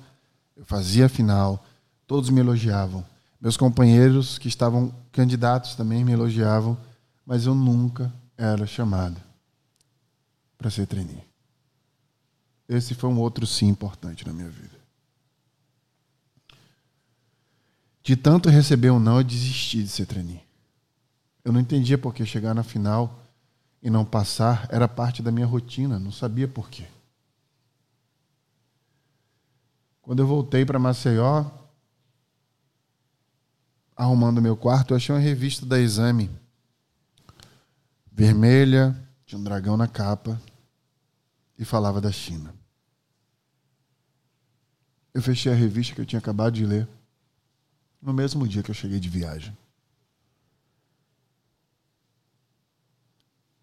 eu 0.55 0.63
fazia 0.63 1.07
a 1.07 1.09
final, 1.09 1.65
todos 2.05 2.29
me 2.29 2.39
elogiavam. 2.39 3.03
Meus 3.41 3.57
companheiros 3.57 4.37
que 4.37 4.47
estavam 4.47 4.93
candidatos 5.11 5.73
também 5.73 6.05
me 6.05 6.11
elogiavam, 6.11 6.77
mas 7.25 7.47
eu 7.47 7.55
nunca 7.55 8.13
era 8.37 8.67
chamado 8.67 9.19
para 10.55 10.69
ser 10.69 10.85
trainee. 10.85 11.34
Esse 12.67 12.95
foi 12.95 13.09
um 13.09 13.19
outro 13.19 13.45
sim 13.45 13.67
importante 13.67 14.25
na 14.25 14.33
minha 14.33 14.49
vida. 14.49 14.75
De 18.03 18.15
tanto 18.15 18.49
receber 18.49 18.91
um 18.91 18.99
não, 18.99 19.17
eu 19.17 19.23
desisti 19.23 19.83
de 19.83 19.89
ser 19.89 20.05
trainee. 20.05 20.41
Eu 21.43 21.51
não 21.51 21.59
entendia 21.59 21.97
porque 21.97 22.25
chegar 22.25 22.53
na 22.53 22.63
final 22.63 23.23
e 23.81 23.89
não 23.89 24.03
passar 24.03 24.67
era 24.71 24.87
parte 24.87 25.21
da 25.21 25.31
minha 25.31 25.45
rotina, 25.45 25.99
não 25.99 26.11
sabia 26.11 26.47
por 26.47 26.69
quê. 26.69 26.87
Quando 30.01 30.19
eu 30.19 30.27
voltei 30.27 30.65
para 30.65 30.77
Maceió, 30.79 31.45
arrumando 33.95 34.41
meu 34.41 34.55
quarto, 34.55 34.91
eu 34.93 34.97
achei 34.97 35.13
uma 35.13 35.21
revista 35.21 35.65
da 35.65 35.79
Exame. 35.79 36.29
Vermelha, 38.11 38.95
tinha 39.25 39.39
um 39.39 39.43
dragão 39.43 39.75
na 39.75 39.87
capa 39.87 40.39
e 41.57 41.65
falava 41.65 42.01
da 42.01 42.11
China. 42.11 42.53
Eu 45.13 45.21
fechei 45.21 45.51
a 45.51 45.55
revista 45.55 45.95
que 45.95 46.01
eu 46.01 46.05
tinha 46.05 46.19
acabado 46.19 46.53
de 46.53 46.65
ler 46.65 46.87
no 48.01 48.13
mesmo 48.13 48.47
dia 48.47 48.61
que 48.61 48.69
eu 48.69 48.75
cheguei 48.75 48.99
de 48.99 49.09
viagem. 49.09 49.57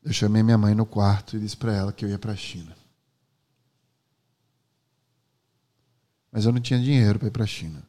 Eu 0.02 0.12
chamei 0.12 0.42
minha 0.42 0.58
mãe 0.58 0.74
no 0.74 0.84
quarto 0.84 1.36
e 1.36 1.40
disse 1.40 1.56
para 1.56 1.72
ela 1.72 1.92
que 1.92 2.04
eu 2.04 2.08
ia 2.08 2.18
para 2.18 2.32
a 2.32 2.36
China. 2.36 2.76
Mas 6.32 6.44
eu 6.44 6.52
não 6.52 6.60
tinha 6.60 6.80
dinheiro 6.80 7.18
para 7.18 7.28
ir 7.28 7.30
para 7.30 7.44
a 7.44 7.46
China. 7.46 7.82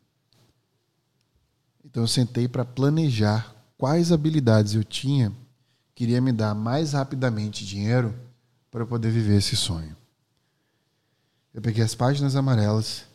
Então 1.83 2.03
eu 2.03 2.07
sentei 2.07 2.47
para 2.47 2.65
planejar 2.65 3.55
quais 3.77 4.11
habilidades 4.11 4.75
eu 4.75 4.83
tinha 4.83 5.31
que 5.95 6.03
iria 6.03 6.19
me 6.19 6.31
dar 6.31 6.53
mais 6.53 6.93
rapidamente 6.93 7.65
dinheiro 7.65 8.13
para 8.73 8.87
poder 8.87 9.11
viver 9.11 9.37
esse 9.37 9.55
sonho. 9.55 9.95
Eu 11.53 11.61
peguei 11.61 11.83
as 11.83 11.93
páginas 11.93 12.35
amarelas 12.35 13.05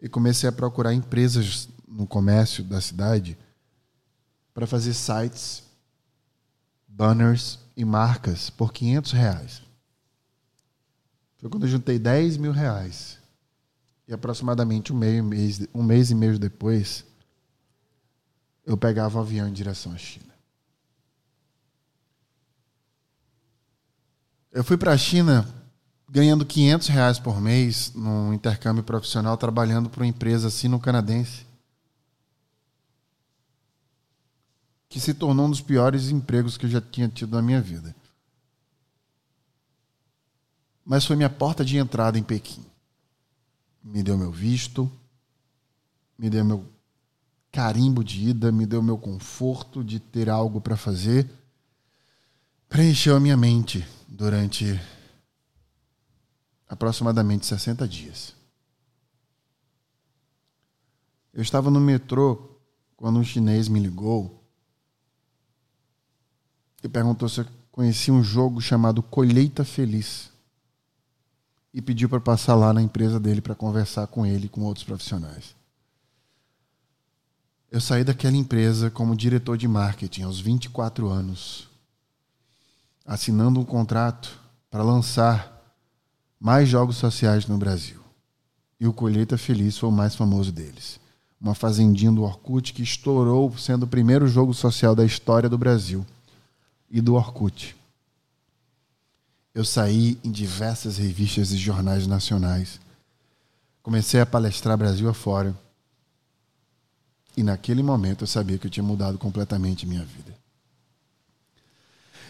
e 0.00 0.08
comecei 0.08 0.48
a 0.48 0.52
procurar 0.52 0.92
empresas 0.92 1.68
no 1.86 2.08
comércio 2.08 2.64
da 2.64 2.80
cidade 2.80 3.38
para 4.52 4.66
fazer 4.66 4.92
sites, 4.92 5.62
banners 6.88 7.60
e 7.76 7.84
marcas 7.84 8.50
por 8.50 8.72
500 8.72 9.12
reais. 9.12 9.62
Foi 11.38 11.48
quando 11.48 11.66
eu 11.66 11.70
juntei 11.70 11.96
10 11.96 12.36
mil 12.38 12.50
reais. 12.50 13.16
E 14.08 14.12
aproximadamente 14.12 14.92
um 14.92 14.96
mês, 14.96 15.68
um 15.72 15.84
mês 15.84 16.10
e 16.10 16.16
meio 16.16 16.36
depois, 16.36 17.04
eu 18.66 18.76
pegava 18.76 19.18
o 19.18 19.22
avião 19.22 19.46
em 19.46 19.52
direção 19.52 19.92
à 19.92 19.96
China. 19.96 20.29
Eu 24.52 24.64
fui 24.64 24.76
para 24.76 24.92
a 24.92 24.98
China 24.98 25.46
ganhando 26.08 26.44
500 26.44 26.88
reais 26.88 27.18
por 27.20 27.40
mês 27.40 27.92
num 27.94 28.34
intercâmbio 28.34 28.82
profissional 28.82 29.36
trabalhando 29.36 29.88
para 29.88 30.00
uma 30.00 30.08
empresa 30.08 30.50
sino-canadense 30.50 31.46
que 34.88 34.98
se 34.98 35.14
tornou 35.14 35.46
um 35.46 35.50
dos 35.50 35.60
piores 35.60 36.08
empregos 36.08 36.56
que 36.56 36.66
eu 36.66 36.70
já 36.70 36.80
tinha 36.80 37.08
tido 37.08 37.36
na 37.36 37.42
minha 37.42 37.60
vida. 37.60 37.94
Mas 40.84 41.04
foi 41.04 41.14
minha 41.14 41.30
porta 41.30 41.64
de 41.64 41.76
entrada 41.76 42.18
em 42.18 42.22
Pequim. 42.24 42.66
Me 43.84 44.02
deu 44.02 44.18
meu 44.18 44.32
visto, 44.32 44.90
me 46.18 46.28
deu 46.28 46.44
meu 46.44 46.68
carimbo 47.52 48.02
de 48.02 48.30
ida, 48.30 48.50
me 48.50 48.66
deu 48.66 48.82
meu 48.82 48.98
conforto 48.98 49.84
de 49.84 50.00
ter 50.00 50.28
algo 50.28 50.60
para 50.60 50.76
fazer, 50.76 51.30
preencheu 52.68 53.14
a 53.14 53.20
minha 53.20 53.36
mente 53.36 53.86
durante 54.10 54.80
aproximadamente 56.68 57.46
60 57.46 57.86
dias. 57.86 58.34
Eu 61.32 61.42
estava 61.42 61.70
no 61.70 61.80
metrô 61.80 62.58
quando 62.96 63.20
um 63.20 63.24
chinês 63.24 63.68
me 63.68 63.78
ligou 63.78 64.44
e 66.82 66.88
perguntou 66.88 67.28
se 67.28 67.40
eu 67.40 67.46
conhecia 67.70 68.12
um 68.12 68.22
jogo 68.22 68.60
chamado 68.60 69.00
Colheita 69.00 69.64
Feliz 69.64 70.30
e 71.72 71.80
pediu 71.80 72.08
para 72.08 72.20
passar 72.20 72.56
lá 72.56 72.72
na 72.72 72.82
empresa 72.82 73.20
dele 73.20 73.40
para 73.40 73.54
conversar 73.54 74.08
com 74.08 74.26
ele 74.26 74.46
e 74.46 74.48
com 74.48 74.62
outros 74.62 74.84
profissionais. 74.84 75.54
Eu 77.70 77.80
saí 77.80 78.02
daquela 78.02 78.36
empresa 78.36 78.90
como 78.90 79.14
diretor 79.14 79.56
de 79.56 79.68
marketing 79.68 80.22
aos 80.22 80.40
24 80.40 81.08
anos, 81.08 81.69
assinando 83.04 83.60
um 83.60 83.64
contrato 83.64 84.38
para 84.70 84.82
lançar 84.82 85.60
mais 86.38 86.68
jogos 86.68 86.96
sociais 86.96 87.46
no 87.46 87.58
Brasil. 87.58 88.00
E 88.78 88.86
o 88.86 88.92
Colheita 88.92 89.36
Feliz 89.36 89.76
foi 89.76 89.88
o 89.88 89.92
mais 89.92 90.14
famoso 90.14 90.50
deles. 90.50 90.98
Uma 91.40 91.54
fazendinha 91.54 92.12
do 92.12 92.22
Orkut 92.22 92.72
que 92.72 92.82
estourou 92.82 93.56
sendo 93.58 93.82
o 93.82 93.88
primeiro 93.88 94.26
jogo 94.26 94.54
social 94.54 94.94
da 94.94 95.04
história 95.04 95.48
do 95.48 95.58
Brasil 95.58 96.06
e 96.90 97.00
do 97.00 97.14
Orkut. 97.14 97.76
Eu 99.54 99.64
saí 99.64 100.18
em 100.24 100.30
diversas 100.30 100.96
revistas 100.96 101.50
e 101.52 101.56
jornais 101.56 102.06
nacionais. 102.06 102.80
Comecei 103.82 104.20
a 104.20 104.26
palestrar 104.26 104.78
Brasil 104.78 105.08
afora. 105.08 105.54
E 107.36 107.42
naquele 107.42 107.82
momento 107.82 108.22
eu 108.22 108.26
sabia 108.26 108.58
que 108.58 108.66
eu 108.66 108.70
tinha 108.70 108.84
mudado 108.84 109.18
completamente 109.18 109.86
minha 109.86 110.04
vida. 110.04 110.39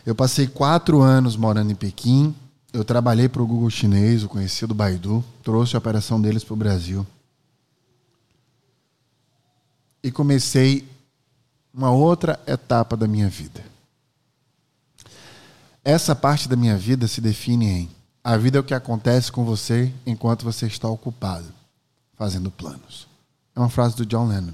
Eu 0.04 0.14
passei 0.14 0.46
quatro 0.46 1.00
anos 1.00 1.36
morando 1.36 1.70
em 1.70 1.74
Pequim. 1.74 2.34
Eu 2.72 2.84
trabalhei 2.84 3.28
para 3.28 3.42
o 3.42 3.46
Google 3.46 3.70
chinês, 3.70 4.22
o 4.22 4.28
conhecido 4.28 4.74
Baidu. 4.74 5.24
Trouxe 5.42 5.74
a 5.76 5.78
operação 5.78 6.20
deles 6.20 6.44
para 6.44 6.54
o 6.54 6.56
Brasil. 6.56 7.06
E 10.02 10.10
comecei 10.10 10.88
uma 11.72 11.90
outra 11.90 12.40
etapa 12.46 12.96
da 12.96 13.06
minha 13.06 13.28
vida. 13.28 13.62
Essa 15.84 16.14
parte 16.14 16.48
da 16.48 16.56
minha 16.56 16.76
vida 16.76 17.06
se 17.06 17.20
define 17.20 17.66
em 17.66 18.00
a 18.22 18.36
vida 18.36 18.58
é 18.58 18.60
o 18.60 18.64
que 18.64 18.74
acontece 18.74 19.32
com 19.32 19.44
você 19.44 19.92
enquanto 20.04 20.44
você 20.44 20.66
está 20.66 20.86
ocupado, 20.88 21.46
fazendo 22.16 22.50
planos. 22.50 23.08
É 23.56 23.58
uma 23.58 23.70
frase 23.70 23.96
do 23.96 24.04
John 24.04 24.28
Lennon. 24.28 24.52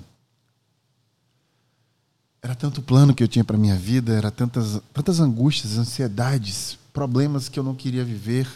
Era 2.46 2.54
tanto 2.54 2.80
plano 2.80 3.12
que 3.12 3.24
eu 3.24 3.26
tinha 3.26 3.44
para 3.44 3.58
minha 3.58 3.74
vida, 3.74 4.12
era 4.12 4.30
tantas, 4.30 4.80
tantas 4.92 5.18
angústias, 5.18 5.76
ansiedades, 5.78 6.78
problemas 6.92 7.48
que 7.48 7.58
eu 7.58 7.64
não 7.64 7.74
queria 7.74 8.04
viver. 8.04 8.46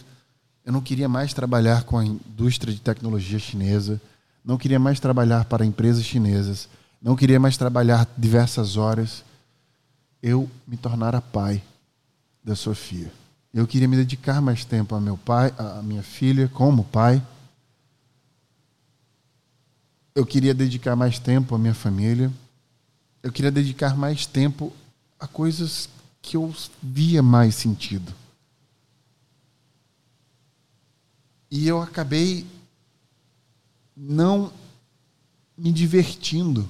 Eu 0.64 0.72
não 0.72 0.80
queria 0.80 1.08
mais 1.08 1.34
trabalhar 1.34 1.82
com 1.82 1.98
a 1.98 2.04
indústria 2.04 2.72
de 2.72 2.80
tecnologia 2.80 3.40
chinesa, 3.40 4.00
não 4.44 4.56
queria 4.56 4.78
mais 4.78 5.00
trabalhar 5.00 5.44
para 5.46 5.66
empresas 5.66 6.04
chinesas, 6.04 6.68
não 7.02 7.16
queria 7.16 7.40
mais 7.40 7.56
trabalhar 7.56 8.06
diversas 8.16 8.76
horas. 8.76 9.24
Eu 10.22 10.48
me 10.68 10.76
tornara 10.76 11.20
pai 11.20 11.60
da 12.44 12.54
Sofia. 12.54 13.10
Eu 13.52 13.66
queria 13.66 13.88
me 13.88 13.96
dedicar 13.96 14.40
mais 14.40 14.64
tempo 14.64 14.94
a 14.94 15.00
meu 15.00 15.16
pai, 15.16 15.52
a 15.58 15.82
minha 15.82 16.04
filha, 16.04 16.48
como 16.54 16.84
pai. 16.84 17.20
Eu 20.14 20.24
queria 20.24 20.54
dedicar 20.54 20.94
mais 20.94 21.18
tempo 21.18 21.56
à 21.56 21.58
minha 21.58 21.74
família. 21.74 22.30
Eu 23.22 23.30
queria 23.30 23.50
dedicar 23.50 23.96
mais 23.96 24.26
tempo 24.26 24.72
a 25.18 25.26
coisas 25.26 25.88
que 26.22 26.36
eu 26.36 26.54
via 26.82 27.22
mais 27.22 27.54
sentido. 27.54 28.12
E 31.50 31.66
eu 31.66 31.82
acabei 31.82 32.46
não 33.96 34.52
me 35.56 35.72
divertindo 35.72 36.68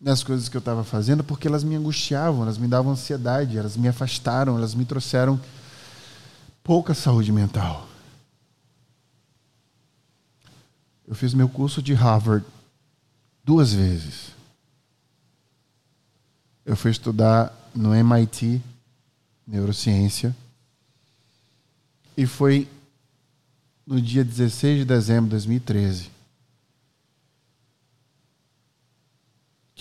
nas 0.00 0.22
coisas 0.22 0.48
que 0.48 0.56
eu 0.56 0.60
estava 0.60 0.84
fazendo 0.84 1.24
porque 1.24 1.48
elas 1.48 1.64
me 1.64 1.74
angustiavam, 1.74 2.42
elas 2.42 2.58
me 2.58 2.68
davam 2.68 2.92
ansiedade, 2.92 3.56
elas 3.56 3.76
me 3.76 3.88
afastaram, 3.88 4.56
elas 4.56 4.74
me 4.74 4.84
trouxeram 4.84 5.40
pouca 6.62 6.94
saúde 6.94 7.32
mental. 7.32 7.88
Eu 11.06 11.14
fiz 11.14 11.34
meu 11.34 11.48
curso 11.48 11.82
de 11.82 11.94
Harvard 11.94 12.44
duas 13.44 13.72
vezes. 13.72 14.32
Eu 16.64 16.76
fui 16.76 16.90
estudar 16.90 17.52
no 17.74 17.94
MIT, 17.94 18.62
neurociência, 19.46 20.34
e 22.16 22.26
foi 22.26 22.68
no 23.86 24.00
dia 24.00 24.24
16 24.24 24.80
de 24.80 24.84
dezembro 24.84 25.24
de 25.24 25.30
2013 25.30 26.12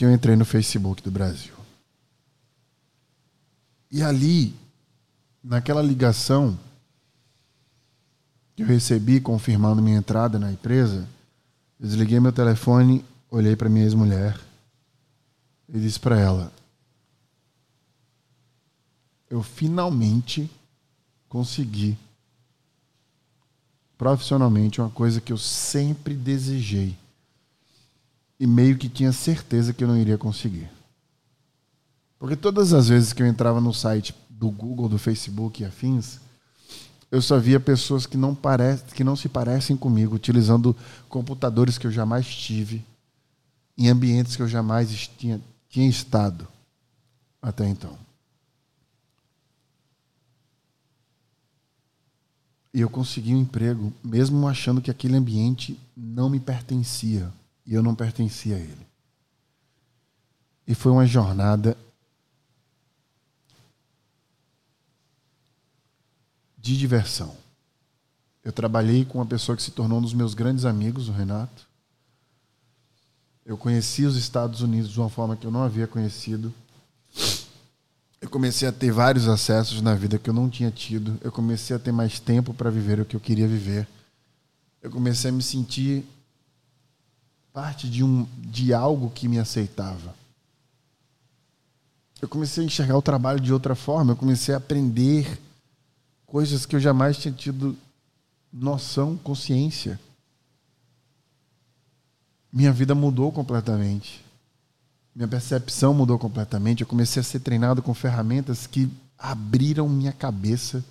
que 0.02 0.06
eu 0.06 0.12
entrei 0.12 0.36
no 0.36 0.46
Facebook 0.46 1.04
do 1.04 1.12
Brasil. 1.12 1.54
E 3.91 4.02
ali, 4.02 4.56
naquela 5.44 5.80
ligação 5.80 6.58
que 8.56 8.63
eu 8.63 8.65
recebi 8.65 9.22
confirmando 9.22 9.80
minha 9.80 9.98
entrada 9.98 10.39
na 10.39 10.52
empresa, 10.52 11.08
eu 11.80 11.88
desliguei 11.88 12.20
meu 12.20 12.32
telefone, 12.32 13.06
olhei 13.30 13.56
para 13.56 13.70
minha 13.70 13.86
ex-mulher 13.86 14.39
e 15.70 15.80
disse 15.80 16.00
para 16.00 16.20
ela: 16.20 16.52
Eu 19.32 19.41
finalmente 19.41 20.52
consegui 21.30 21.98
profissionalmente 23.98 24.82
uma 24.82 24.89
coisa 24.89 25.22
que 25.22 25.32
eu 25.32 25.38
sempre 25.38 26.13
desejei 26.13 26.98
e 28.38 28.46
meio 28.46 28.78
que 28.78 28.89
tinha 28.89 29.13
certeza 29.13 29.72
que 29.72 29.84
eu 29.84 29.88
não 29.88 29.98
iria 29.98 30.17
conseguir. 30.17 30.70
Porque 32.20 32.36
todas 32.36 32.74
as 32.74 32.89
vezes 32.89 33.13
que 33.13 33.24
eu 33.24 33.28
entrava 33.28 33.62
no 33.62 33.74
site 33.74 34.13
do 34.30 34.50
Google, 34.52 34.89
do 34.89 34.98
Facebook 34.98 35.62
e 35.62 35.65
afins, 35.65 36.20
eu 37.10 37.22
só 37.22 37.38
via 37.38 37.60
pessoas 37.60 38.06
que 38.06 38.17
não, 38.17 38.36
parece, 38.36 38.86
que 38.86 39.04
não 39.04 39.15
se 39.15 39.30
parecem 39.30 39.78
comigo, 39.78 40.15
utilizando 40.15 40.76
computadores 41.08 41.78
que 41.78 41.88
eu 41.88 41.91
jamais 41.91 42.28
tive, 42.28 42.84
em 43.78 43.88
ambientes 43.88 44.36
que 44.36 44.41
eu 44.41 44.48
jamais 44.48 45.10
tinha, 45.17 45.39
tinha 45.70 45.88
estado 45.88 46.48
até 47.41 47.65
então. 47.67 47.98
Eu 52.80 52.90
consegui 52.90 53.36
um 53.36 53.42
emprego, 53.42 53.92
mesmo 54.04 54.48
achando 54.48 54.82
que 54.82 54.90
aquele 54.90 55.18
ambiente 55.18 55.78
não 55.96 56.30
me 56.30 56.40
pertencia 56.40 57.32
e 57.66 57.74
eu 57.74 57.84
não 57.84 57.94
pertencia 57.94 58.56
a 58.56 58.60
ele. 58.60 58.88
E 60.66 60.74
foi 60.74 60.92
uma 60.92 61.06
jornada 61.06 61.78
de 66.58 66.78
diversão. 66.78 67.36
Eu 68.44 68.54
trabalhei 68.54 69.04
com 69.04 69.18
uma 69.18 69.26
pessoa 69.26 69.56
que 69.56 69.64
se 69.64 69.72
tornou 69.72 70.00
um 70.00 70.02
dos 70.02 70.14
meus 70.14 70.34
grandes 70.34 70.64
amigos, 70.64 71.10
o 71.10 71.12
Renato. 71.12 71.68
Eu 73.46 73.58
conheci 73.58 74.06
os 74.06 74.16
Estados 74.16 74.62
Unidos 74.62 74.90
de 74.90 75.00
uma 75.00 75.10
forma 75.10 75.36
que 75.36 75.46
eu 75.46 75.52
não 75.52 75.64
havia 75.64 75.88
conhecido. 75.88 76.54
Eu 78.22 78.30
comecei 78.30 78.68
a 78.68 78.72
ter 78.72 78.92
vários 78.92 79.28
acessos 79.28 79.82
na 79.82 79.96
vida 79.96 80.20
que 80.20 80.30
eu 80.30 80.34
não 80.34 80.48
tinha 80.48 80.70
tido. 80.70 81.18
Eu 81.24 81.32
comecei 81.32 81.76
a 81.76 81.80
ter 81.80 81.92
mais 81.92 82.20
tempo 82.20 82.54
para 82.54 82.70
viver 82.70 83.00
o 83.00 83.06
que 83.06 83.16
eu 83.16 83.20
queria 83.20 83.48
viver. 83.48 83.88
Eu 84.80 84.92
comecei 84.92 85.32
a 85.32 85.34
me 85.34 85.42
sentir 85.42 86.06
parte 87.52 87.90
de, 87.90 88.04
um, 88.04 88.28
de 88.38 88.74
algo 88.74 89.10
que 89.10 89.28
me 89.28 89.40
aceitava. 89.40 90.16
Eu 92.22 92.30
comecei 92.30 92.64
a 92.64 92.68
enxergar 92.68 92.96
o 92.96 93.02
trabalho 93.02 93.40
de 93.40 93.52
outra 93.52 93.74
forma, 93.74 94.12
eu 94.12 94.16
comecei 94.16 94.54
a 94.54 94.58
aprender 94.58 95.40
coisas 96.28 96.66
que 96.68 96.76
eu 96.76 96.80
jamais 96.80 97.18
tinha 97.18 97.34
tido 97.34 97.76
noção, 98.54 99.18
consciência. 99.18 100.00
Minha 102.54 102.72
vida 102.72 102.94
mudou 102.94 103.32
completamente. 103.32 104.24
Minha 105.13 105.28
percepção 105.28 105.93
mudou 105.93 106.17
completamente. 106.17 106.82
Eu 106.82 106.88
comecei 106.88 107.19
a 107.19 107.24
ser 107.24 107.39
treinado 107.39 107.82
com 107.82 107.93
ferramentas 107.93 108.65
que 108.65 108.89
abriram 109.17 109.88
minha 109.89 110.12
cabeça 110.12 110.84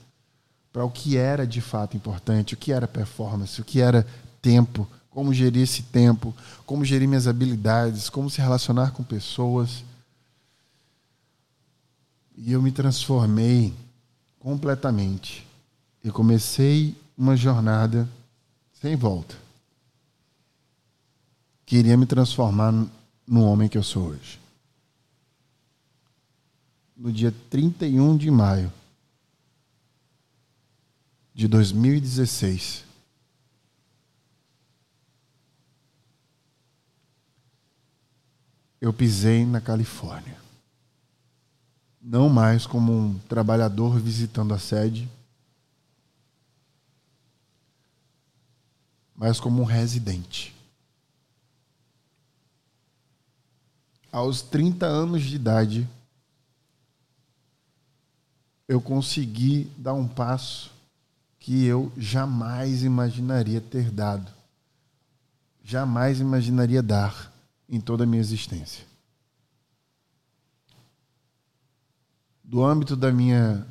para 0.72 0.84
o 0.84 0.90
que 0.90 1.16
era 1.16 1.46
de 1.46 1.60
fato 1.60 1.96
importante, 1.96 2.54
o 2.54 2.56
que 2.56 2.72
era 2.72 2.86
performance, 2.86 3.60
o 3.60 3.64
que 3.64 3.80
era 3.80 4.06
tempo, 4.40 4.86
como 5.10 5.34
gerir 5.34 5.62
esse 5.62 5.82
tempo, 5.82 6.34
como 6.64 6.84
gerir 6.84 7.08
minhas 7.08 7.26
habilidades, 7.26 8.08
como 8.08 8.30
se 8.30 8.40
relacionar 8.40 8.92
com 8.92 9.02
pessoas. 9.02 9.82
E 12.36 12.52
eu 12.52 12.62
me 12.62 12.70
transformei 12.70 13.74
completamente. 14.38 15.46
E 16.04 16.10
comecei 16.10 16.96
uma 17.16 17.36
jornada 17.36 18.08
sem 18.80 18.96
volta. 18.96 19.34
Queria 21.66 21.96
me 21.96 22.06
transformar 22.06 22.72
no 23.30 23.44
homem 23.44 23.68
que 23.68 23.78
eu 23.78 23.82
sou 23.84 24.08
hoje. 24.08 24.40
No 26.96 27.12
dia 27.12 27.32
31 27.48 28.16
de 28.16 28.28
maio 28.28 28.72
de 31.32 31.46
2016, 31.46 32.84
eu 38.80 38.92
pisei 38.92 39.46
na 39.46 39.60
Califórnia. 39.60 40.36
Não 42.02 42.28
mais 42.28 42.66
como 42.66 42.92
um 42.92 43.18
trabalhador 43.20 44.00
visitando 44.00 44.52
a 44.52 44.58
sede, 44.58 45.08
mas 49.14 49.38
como 49.38 49.62
um 49.62 49.64
residente. 49.64 50.59
Aos 54.12 54.42
30 54.42 54.86
anos 54.86 55.22
de 55.22 55.36
idade, 55.36 55.88
eu 58.66 58.80
consegui 58.80 59.70
dar 59.76 59.94
um 59.94 60.06
passo 60.06 60.72
que 61.38 61.64
eu 61.64 61.92
jamais 61.96 62.82
imaginaria 62.84 63.60
ter 63.60 63.90
dado, 63.90 64.30
jamais 65.62 66.20
imaginaria 66.20 66.82
dar 66.82 67.32
em 67.68 67.80
toda 67.80 68.04
a 68.04 68.06
minha 68.06 68.20
existência. 68.20 68.84
Do 72.42 72.64
âmbito 72.64 72.96
da 72.96 73.12
minha 73.12 73.66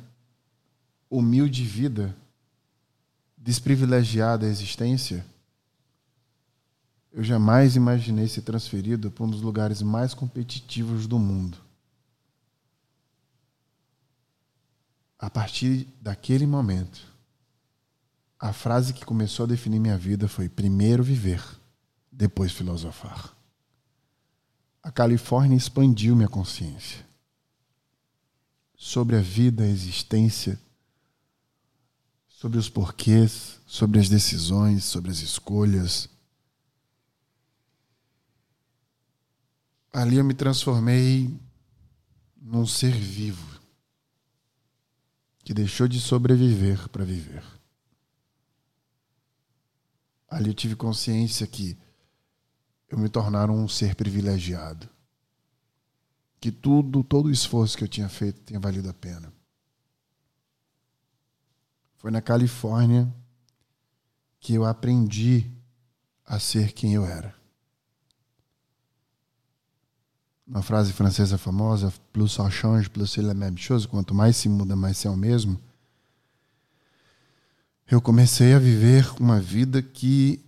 humilde 1.10 1.64
vida, 1.64 2.16
desprivilegiada 3.36 4.46
existência, 4.46 5.24
eu 7.12 7.24
jamais 7.24 7.74
imaginei 7.74 8.28
ser 8.28 8.42
transferido 8.42 9.10
para 9.10 9.24
um 9.24 9.30
dos 9.30 9.42
lugares 9.42 9.82
mais 9.82 10.14
competitivos 10.14 11.06
do 11.06 11.18
mundo. 11.18 11.58
A 15.18 15.28
partir 15.28 15.86
daquele 16.00 16.46
momento, 16.46 17.00
a 18.38 18.52
frase 18.52 18.94
que 18.94 19.04
começou 19.04 19.44
a 19.44 19.48
definir 19.48 19.80
minha 19.80 19.98
vida 19.98 20.28
foi: 20.28 20.48
primeiro 20.48 21.02
viver, 21.02 21.42
depois 22.10 22.52
filosofar. 22.52 23.36
A 24.82 24.90
Califórnia 24.90 25.56
expandiu 25.56 26.16
minha 26.16 26.28
consciência 26.28 27.04
sobre 28.74 29.14
a 29.16 29.20
vida, 29.20 29.62
a 29.62 29.68
existência, 29.68 30.58
sobre 32.28 32.56
os 32.56 32.70
porquês, 32.70 33.60
sobre 33.66 34.00
as 34.00 34.08
decisões, 34.08 34.84
sobre 34.84 35.10
as 35.10 35.18
escolhas 35.18 36.08
ali 39.92 40.16
eu 40.16 40.24
me 40.24 40.34
transformei 40.34 41.38
num 42.40 42.66
ser 42.66 42.92
vivo 42.92 43.60
que 45.38 45.52
deixou 45.52 45.88
de 45.88 46.00
sobreviver 46.00 46.88
para 46.90 47.04
viver. 47.04 47.44
Ali 50.28 50.50
eu 50.50 50.54
tive 50.54 50.76
consciência 50.76 51.46
que 51.46 51.76
eu 52.88 52.98
me 52.98 53.08
tornaram 53.08 53.54
um 53.54 53.68
ser 53.68 53.94
privilegiado. 53.94 54.88
Que 56.40 56.52
tudo, 56.52 57.02
todo 57.02 57.26
o 57.26 57.30
esforço 57.30 57.76
que 57.76 57.84
eu 57.84 57.88
tinha 57.88 58.08
feito 58.08 58.42
tinha 58.44 58.60
valido 58.60 58.88
a 58.88 58.94
pena. 58.94 59.32
Foi 61.96 62.10
na 62.10 62.22
Califórnia 62.22 63.12
que 64.38 64.54
eu 64.54 64.64
aprendi 64.64 65.50
a 66.24 66.38
ser 66.38 66.72
quem 66.72 66.94
eu 66.94 67.04
era 67.04 67.39
uma 70.50 70.62
frase 70.62 70.92
francesa 70.92 71.38
famosa, 71.38 71.92
plus 72.12 72.32
ça 72.32 72.50
change, 72.50 72.90
plus 72.90 73.06
c'est 73.06 73.22
la 73.22 73.34
même 73.34 73.56
chose, 73.56 73.86
quanto 73.86 74.12
mais 74.12 74.36
se 74.36 74.48
muda, 74.48 74.74
mais 74.74 74.96
se 74.96 75.06
é 75.06 75.10
o 75.10 75.16
mesmo. 75.16 75.56
Eu 77.88 78.00
comecei 78.00 78.52
a 78.52 78.58
viver 78.58 79.08
uma 79.20 79.40
vida 79.40 79.80
que 79.80 80.44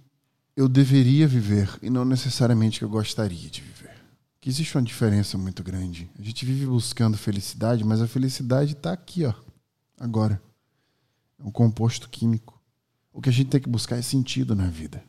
eu 0.56 0.68
deveria 0.68 1.26
viver 1.28 1.78
e 1.80 1.88
não 1.88 2.04
necessariamente 2.04 2.80
que 2.80 2.84
eu 2.84 2.88
gostaria 2.88 3.48
de 3.48 3.60
viver. 3.60 3.94
Que 4.40 4.48
existe 4.48 4.76
uma 4.76 4.82
diferença 4.82 5.38
muito 5.38 5.62
grande. 5.62 6.10
A 6.18 6.22
gente 6.22 6.44
vive 6.44 6.66
buscando 6.66 7.16
felicidade, 7.16 7.84
mas 7.84 8.02
a 8.02 8.08
felicidade 8.08 8.72
está 8.72 8.92
aqui, 8.92 9.24
ó, 9.24 9.32
agora. 10.00 10.42
É 11.38 11.44
um 11.44 11.50
composto 11.50 12.08
químico. 12.08 12.60
O 13.12 13.20
que 13.20 13.28
a 13.28 13.32
gente 13.32 13.50
tem 13.50 13.60
que 13.60 13.68
buscar 13.68 13.96
é 13.96 14.02
sentido 14.02 14.56
na 14.56 14.66
vida. 14.66 15.02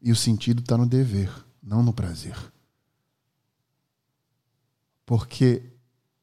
E 0.00 0.12
o 0.12 0.16
sentido 0.16 0.60
está 0.60 0.78
no 0.78 0.86
dever, 0.86 1.32
não 1.60 1.82
no 1.82 1.92
prazer. 1.92 2.36
Porque 5.06 5.72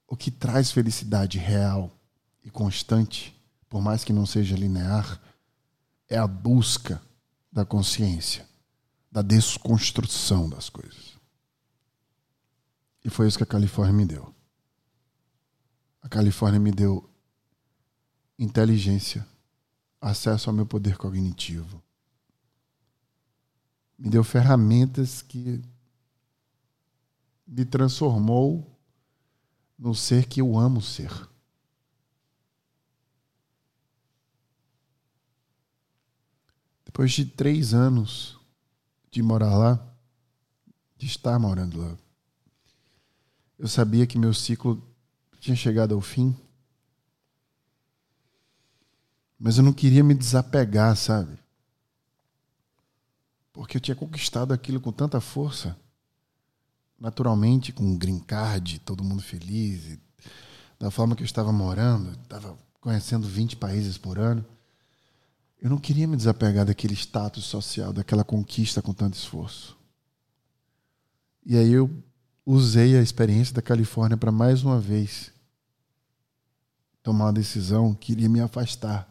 o 0.06 0.16
que 0.16 0.30
traz 0.30 0.72
felicidade 0.72 1.40
real 1.40 1.98
e 2.44 2.52
constante, 2.52 3.34
por 3.70 3.82
mais 3.82 4.04
que 4.04 4.12
não 4.14 4.26
seja 4.26 4.56
linear, 4.56 5.20
é 6.10 6.18
a 6.18 6.28
busca 6.28 7.02
da 7.52 7.66
consciência, 7.66 8.48
da 9.10 9.22
desconstrução 9.22 10.50
das 10.50 10.70
coisas. 10.70 11.18
E 13.04 13.10
foi 13.10 13.28
isso 13.28 13.38
que 13.38 13.44
a 13.44 13.48
Califórnia 13.48 13.94
me 13.94 14.06
deu. 14.06 14.34
A 16.02 16.10
Califórnia 16.10 16.60
me 16.60 16.72
deu 16.72 17.10
inteligência, 18.38 19.26
acesso 20.02 20.50
ao 20.50 20.56
meu 20.56 20.66
poder 20.66 20.98
cognitivo. 20.98 21.82
Me 23.98 24.10
deu 24.10 24.24
ferramentas 24.24 25.22
que 25.22 25.62
me 27.48 27.64
transformou 27.66 28.73
no 29.84 29.94
ser 29.94 30.28
que 30.28 30.40
eu 30.40 30.58
amo 30.58 30.82
ser. 30.82 31.12
Depois 36.86 37.12
de 37.12 37.26
três 37.26 37.74
anos 37.74 38.40
de 39.12 39.22
morar 39.22 39.58
lá, 39.58 39.94
de 40.96 41.06
estar 41.06 41.38
morando 41.38 41.82
lá, 41.82 41.98
eu 43.60 43.68
sabia 43.68 44.08
que 44.08 44.18
meu 44.18 44.34
ciclo 44.34 44.82
tinha 45.42 45.56
chegado 45.56 45.94
ao 45.94 46.00
fim. 46.00 46.34
Mas 49.38 49.58
eu 49.58 49.66
não 49.66 49.74
queria 49.74 50.02
me 50.02 50.14
desapegar, 50.14 50.96
sabe? 50.96 51.38
Porque 53.52 53.76
eu 53.76 53.82
tinha 53.82 53.96
conquistado 53.96 54.54
aquilo 54.54 54.80
com 54.80 54.94
tanta 54.94 55.20
força 55.20 55.78
naturalmente 57.00 57.72
com 57.72 57.84
um 57.84 57.98
green 57.98 58.20
card, 58.20 58.80
todo 58.80 59.04
mundo 59.04 59.22
feliz, 59.22 59.98
da 60.80 60.92
forma 60.92 61.16
que 61.16 61.24
eu 61.24 61.26
estava 61.26 61.52
morando, 61.52 62.12
estava 62.24 62.58
conhecendo 62.80 63.28
20 63.28 63.56
países 63.58 63.98
por 63.98 64.20
ano. 64.20 64.46
Eu 65.62 65.70
não 65.70 65.78
queria 65.78 66.08
me 66.08 66.18
desapegar 66.18 66.66
daquele 66.66 66.94
status 66.94 67.46
social, 67.46 67.94
daquela 67.94 68.24
conquista 68.24 68.82
com 68.82 68.94
tanto 68.94 69.14
esforço. 69.14 69.78
E 71.46 71.58
aí 71.58 71.72
eu 71.72 71.90
usei 72.46 72.98
a 72.98 73.02
experiência 73.02 73.54
da 73.54 73.62
Califórnia 73.62 74.18
para 74.18 74.32
mais 74.32 74.64
uma 74.64 74.80
vez 74.80 75.32
tomar 77.02 77.26
uma 77.26 77.34
decisão 77.34 77.94
que 77.94 78.14
iria 78.14 78.30
me 78.30 78.42
afastar 78.42 79.10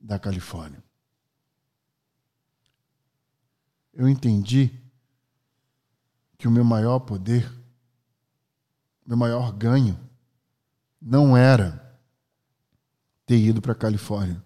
da 0.00 0.18
Califórnia. 0.18 0.82
Eu 3.92 4.08
entendi 4.08 4.70
que 6.40 6.48
o 6.48 6.50
meu 6.50 6.64
maior 6.64 7.00
poder, 7.00 7.52
meu 9.06 9.14
maior 9.14 9.52
ganho, 9.52 10.00
não 10.98 11.36
era 11.36 12.00
ter 13.26 13.36
ido 13.36 13.60
para 13.60 13.72
a 13.72 13.74
Califórnia. 13.76 14.42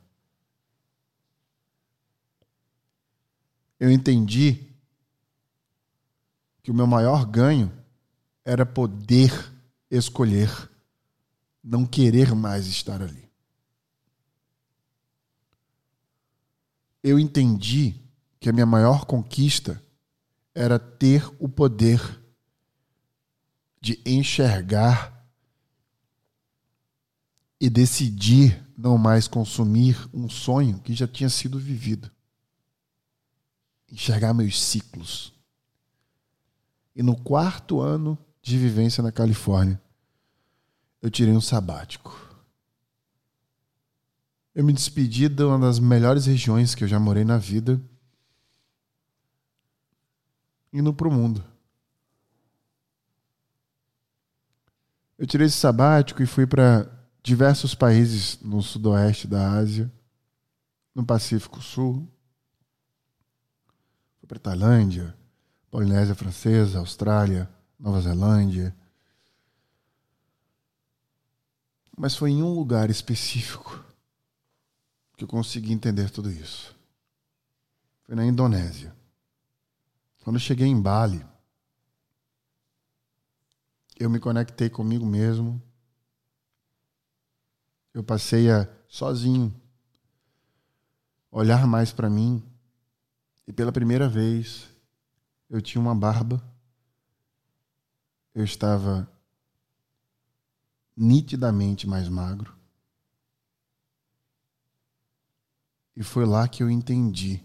Eu 3.78 3.92
entendi 3.92 4.74
que 6.64 6.72
o 6.72 6.74
meu 6.74 6.86
maior 6.86 7.24
ganho 7.24 7.72
era 8.44 8.66
poder 8.66 9.30
escolher 9.88 10.50
não 11.62 11.86
querer 11.86 12.34
mais 12.34 12.66
estar 12.66 13.00
ali. 13.00 13.30
Eu 17.04 17.20
entendi 17.20 17.94
que 18.40 18.48
a 18.48 18.52
minha 18.52 18.66
maior 18.66 19.04
conquista 19.04 19.80
era 20.54 20.78
ter 20.78 21.28
o 21.38 21.48
poder 21.48 22.00
de 23.80 24.00
enxergar 24.06 25.26
e 27.60 27.68
decidir 27.68 28.64
não 28.76 28.96
mais 28.96 29.26
consumir 29.26 30.08
um 30.12 30.28
sonho 30.28 30.78
que 30.80 30.94
já 30.94 31.06
tinha 31.08 31.28
sido 31.28 31.58
vivido. 31.58 32.10
Enxergar 33.90 34.32
meus 34.32 34.62
ciclos. 34.62 35.32
E 36.94 37.02
no 37.02 37.16
quarto 37.16 37.80
ano 37.80 38.16
de 38.40 38.56
vivência 38.56 39.02
na 39.02 39.10
Califórnia, 39.10 39.80
eu 41.02 41.10
tirei 41.10 41.34
um 41.34 41.40
sabático. 41.40 42.20
Eu 44.54 44.64
me 44.64 44.72
despedi 44.72 45.28
de 45.28 45.42
uma 45.42 45.58
das 45.58 45.78
melhores 45.78 46.26
regiões 46.26 46.74
que 46.74 46.84
eu 46.84 46.88
já 46.88 47.00
morei 47.00 47.24
na 47.24 47.38
vida 47.38 47.80
indo 50.74 50.92
para 50.92 51.06
o 51.06 51.12
mundo. 51.12 51.44
Eu 55.16 55.24
tirei 55.24 55.46
esse 55.46 55.56
sabático 55.56 56.20
e 56.20 56.26
fui 56.26 56.44
para 56.48 56.90
diversos 57.22 57.76
países 57.76 58.40
no 58.40 58.60
sudoeste 58.60 59.28
da 59.28 59.52
Ásia, 59.52 59.90
no 60.92 61.06
Pacífico 61.06 61.62
Sul. 61.62 62.08
Fui 64.18 64.26
para 64.26 64.40
Tailândia, 64.40 65.16
Polinésia 65.70 66.16
Francesa, 66.16 66.80
Austrália, 66.80 67.48
Nova 67.78 68.00
Zelândia. 68.00 68.74
Mas 71.96 72.16
foi 72.16 72.32
em 72.32 72.42
um 72.42 72.52
lugar 72.52 72.90
específico 72.90 73.84
que 75.16 75.22
eu 75.22 75.28
consegui 75.28 75.72
entender 75.72 76.10
tudo 76.10 76.28
isso. 76.28 76.76
Foi 78.02 78.16
na 78.16 78.26
Indonésia. 78.26 78.92
Quando 80.24 80.36
eu 80.36 80.40
cheguei 80.40 80.66
em 80.66 80.80
Bali, 80.80 81.22
eu 83.94 84.08
me 84.08 84.18
conectei 84.18 84.70
comigo 84.70 85.04
mesmo. 85.04 85.62
Eu 87.92 88.02
passei 88.02 88.50
a 88.50 88.66
sozinho 88.88 89.54
olhar 91.30 91.66
mais 91.66 91.92
para 91.92 92.08
mim 92.08 92.42
e 93.46 93.52
pela 93.52 93.70
primeira 93.70 94.08
vez 94.08 94.66
eu 95.50 95.60
tinha 95.60 95.80
uma 95.80 95.94
barba. 95.94 96.42
Eu 98.34 98.44
estava 98.44 99.06
nitidamente 100.96 101.86
mais 101.86 102.08
magro. 102.08 102.56
E 105.94 106.02
foi 106.02 106.24
lá 106.24 106.48
que 106.48 106.62
eu 106.62 106.70
entendi 106.70 107.44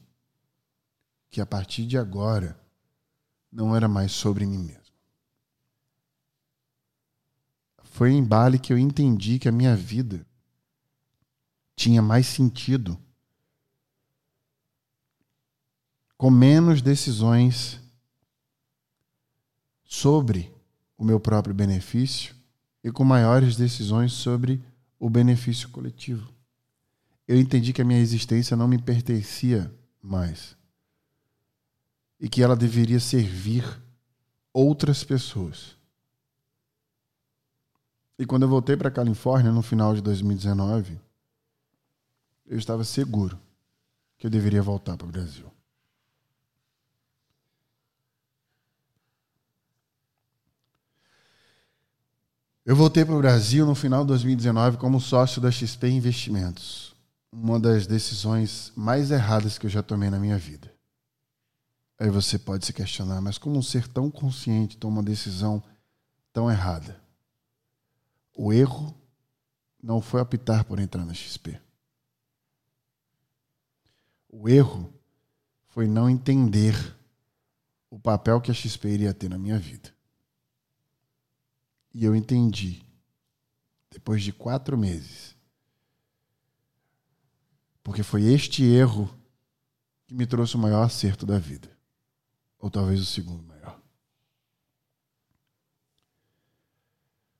que 1.29 1.41
a 1.41 1.45
partir 1.45 1.85
de 1.85 1.97
agora 1.97 2.58
não 3.51 3.75
era 3.75 3.87
mais 3.87 4.11
sobre 4.11 4.45
mim 4.45 4.63
mesmo. 4.63 4.79
Foi 7.83 8.11
em 8.11 8.23
Bali 8.23 8.59
que 8.59 8.71
eu 8.71 8.77
entendi 8.77 9.39
que 9.39 9.49
a 9.49 9.51
minha 9.51 9.75
vida 9.75 10.25
tinha 11.75 12.01
mais 12.01 12.27
sentido 12.27 12.97
com 16.17 16.29
menos 16.29 16.81
decisões 16.81 17.79
sobre 19.83 20.53
o 20.97 21.03
meu 21.03 21.19
próprio 21.19 21.55
benefício 21.55 22.35
e 22.83 22.91
com 22.91 23.03
maiores 23.03 23.55
decisões 23.55 24.11
sobre 24.11 24.61
o 24.99 25.09
benefício 25.09 25.69
coletivo. 25.69 26.31
Eu 27.27 27.39
entendi 27.39 27.71
que 27.71 27.81
a 27.81 27.85
minha 27.85 27.99
existência 27.99 28.55
não 28.57 28.67
me 28.67 28.77
pertencia 28.77 29.73
mais 30.01 30.58
e 32.19 32.27
que 32.27 32.43
ela 32.43 32.55
deveria 32.55 32.99
servir 32.99 33.63
outras 34.53 35.03
pessoas. 35.03 35.77
E 38.17 38.25
quando 38.25 38.43
eu 38.43 38.49
voltei 38.49 38.75
para 38.75 38.89
a 38.89 38.91
Califórnia 38.91 39.51
no 39.51 39.61
final 39.61 39.95
de 39.95 40.01
2019, 40.01 40.99
eu 42.45 42.57
estava 42.57 42.83
seguro 42.83 43.39
que 44.17 44.27
eu 44.27 44.29
deveria 44.29 44.61
voltar 44.61 44.97
para 44.97 45.07
o 45.07 45.11
Brasil. 45.11 45.49
Eu 52.65 52.75
voltei 52.75 53.05
para 53.05 53.15
o 53.15 53.19
Brasil 53.19 53.65
no 53.65 53.73
final 53.73 54.01
de 54.01 54.09
2019 54.09 54.77
como 54.77 54.99
sócio 54.99 55.41
da 55.41 55.49
XP 55.49 55.87
Investimentos. 55.87 56.93
Uma 57.31 57.59
das 57.59 57.87
decisões 57.87 58.71
mais 58.75 59.11
erradas 59.11 59.57
que 59.57 59.65
eu 59.65 59.69
já 59.69 59.81
tomei 59.81 60.09
na 60.09 60.19
minha 60.19 60.37
vida. 60.37 60.78
Aí 61.99 62.09
você 62.09 62.39
pode 62.39 62.65
se 62.65 62.71
questionar, 62.71 63.19
mas 63.19 63.37
como 63.37 63.57
um 63.57 63.61
ser 63.61 63.85
tão 63.89 64.09
consciente 64.09 64.77
toma 64.77 64.97
uma 64.97 65.03
decisão 65.03 65.61
tão 66.31 66.49
errada? 66.49 67.03
O 68.33 68.53
erro 68.53 68.95
não 69.83 70.01
foi 70.01 70.21
optar 70.21 70.63
por 70.63 70.79
entrar 70.79 71.05
na 71.05 71.13
XP. 71.13 71.59
O 74.29 74.47
erro 74.47 74.93
foi 75.67 75.87
não 75.87 76.09
entender 76.09 76.73
o 77.89 77.99
papel 77.99 78.39
que 78.39 78.49
a 78.49 78.53
XP 78.53 78.87
iria 78.87 79.13
ter 79.13 79.29
na 79.29 79.37
minha 79.37 79.59
vida. 79.59 79.93
E 81.93 82.05
eu 82.05 82.15
entendi, 82.15 82.81
depois 83.89 84.23
de 84.23 84.31
quatro 84.31 84.77
meses, 84.77 85.35
porque 87.83 88.03
foi 88.03 88.23
este 88.23 88.63
erro 88.63 89.13
que 90.07 90.13
me 90.13 90.25
trouxe 90.25 90.55
o 90.55 90.59
maior 90.59 90.83
acerto 90.83 91.25
da 91.25 91.37
vida. 91.37 91.78
Ou 92.59 92.69
talvez 92.69 92.99
o 92.99 93.05
segundo 93.05 93.43
maior. 93.43 93.79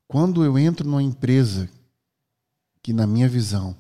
Quando 0.08 0.44
eu 0.44 0.58
entro 0.58 0.88
numa 0.88 1.04
empresa 1.04 1.70
que, 2.82 2.94
na 2.94 3.06
minha 3.06 3.30
visão, 3.30 3.78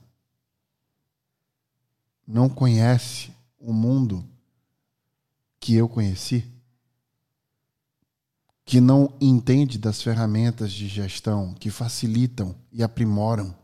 não 2.28 2.47
conhece 2.47 3.34
o 3.58 3.73
mundo 3.73 4.23
que 5.60 5.73
eu 5.73 5.89
conheci, 5.89 6.45
que 8.63 8.80
não 8.80 9.12
entende 9.19 9.80
das 9.80 9.99
ferramentas 9.99 10.71
de 10.71 10.88
gestão 10.88 11.56
que 11.56 11.71
facilitam 11.71 12.56
e 12.71 12.84
aprimoram 12.84 13.56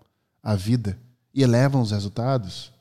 a 0.41 0.55
vida 0.55 0.99
e 1.31 1.43
elevam 1.43 1.81
os 1.81 1.91
resultados, 1.91 2.73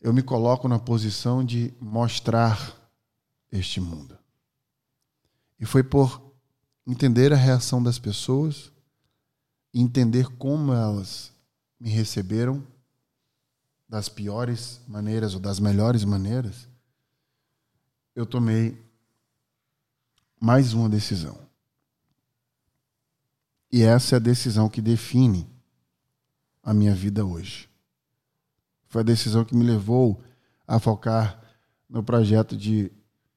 eu 0.00 0.12
me 0.12 0.22
coloco 0.22 0.66
na 0.66 0.80
posição 0.80 1.44
de 1.44 1.72
mostrar 1.80 2.81
este 3.52 3.80
mundo. 3.80 4.18
E 5.60 5.66
foi 5.66 5.82
por 5.82 6.32
entender 6.86 7.32
a 7.32 7.36
reação 7.36 7.82
das 7.82 7.98
pessoas, 7.98 8.72
entender 9.72 10.26
como 10.36 10.72
elas 10.72 11.32
me 11.78 11.90
receberam 11.90 12.66
das 13.88 14.08
piores 14.08 14.80
maneiras 14.88 15.34
ou 15.34 15.40
das 15.40 15.60
melhores 15.60 16.04
maneiras, 16.04 16.66
eu 18.14 18.24
tomei 18.24 18.80
mais 20.40 20.72
uma 20.72 20.88
decisão. 20.88 21.38
E 23.70 23.82
essa 23.82 24.14
é 24.14 24.16
a 24.16 24.20
decisão 24.20 24.68
que 24.68 24.82
define 24.82 25.48
a 26.62 26.74
minha 26.74 26.94
vida 26.94 27.24
hoje. 27.24 27.68
Foi 28.86 29.00
a 29.00 29.04
decisão 29.04 29.44
que 29.44 29.54
me 29.54 29.64
levou 29.64 30.22
a 30.66 30.78
focar 30.78 31.42
no 31.88 32.02
projeto 32.02 32.56
de 32.56 32.90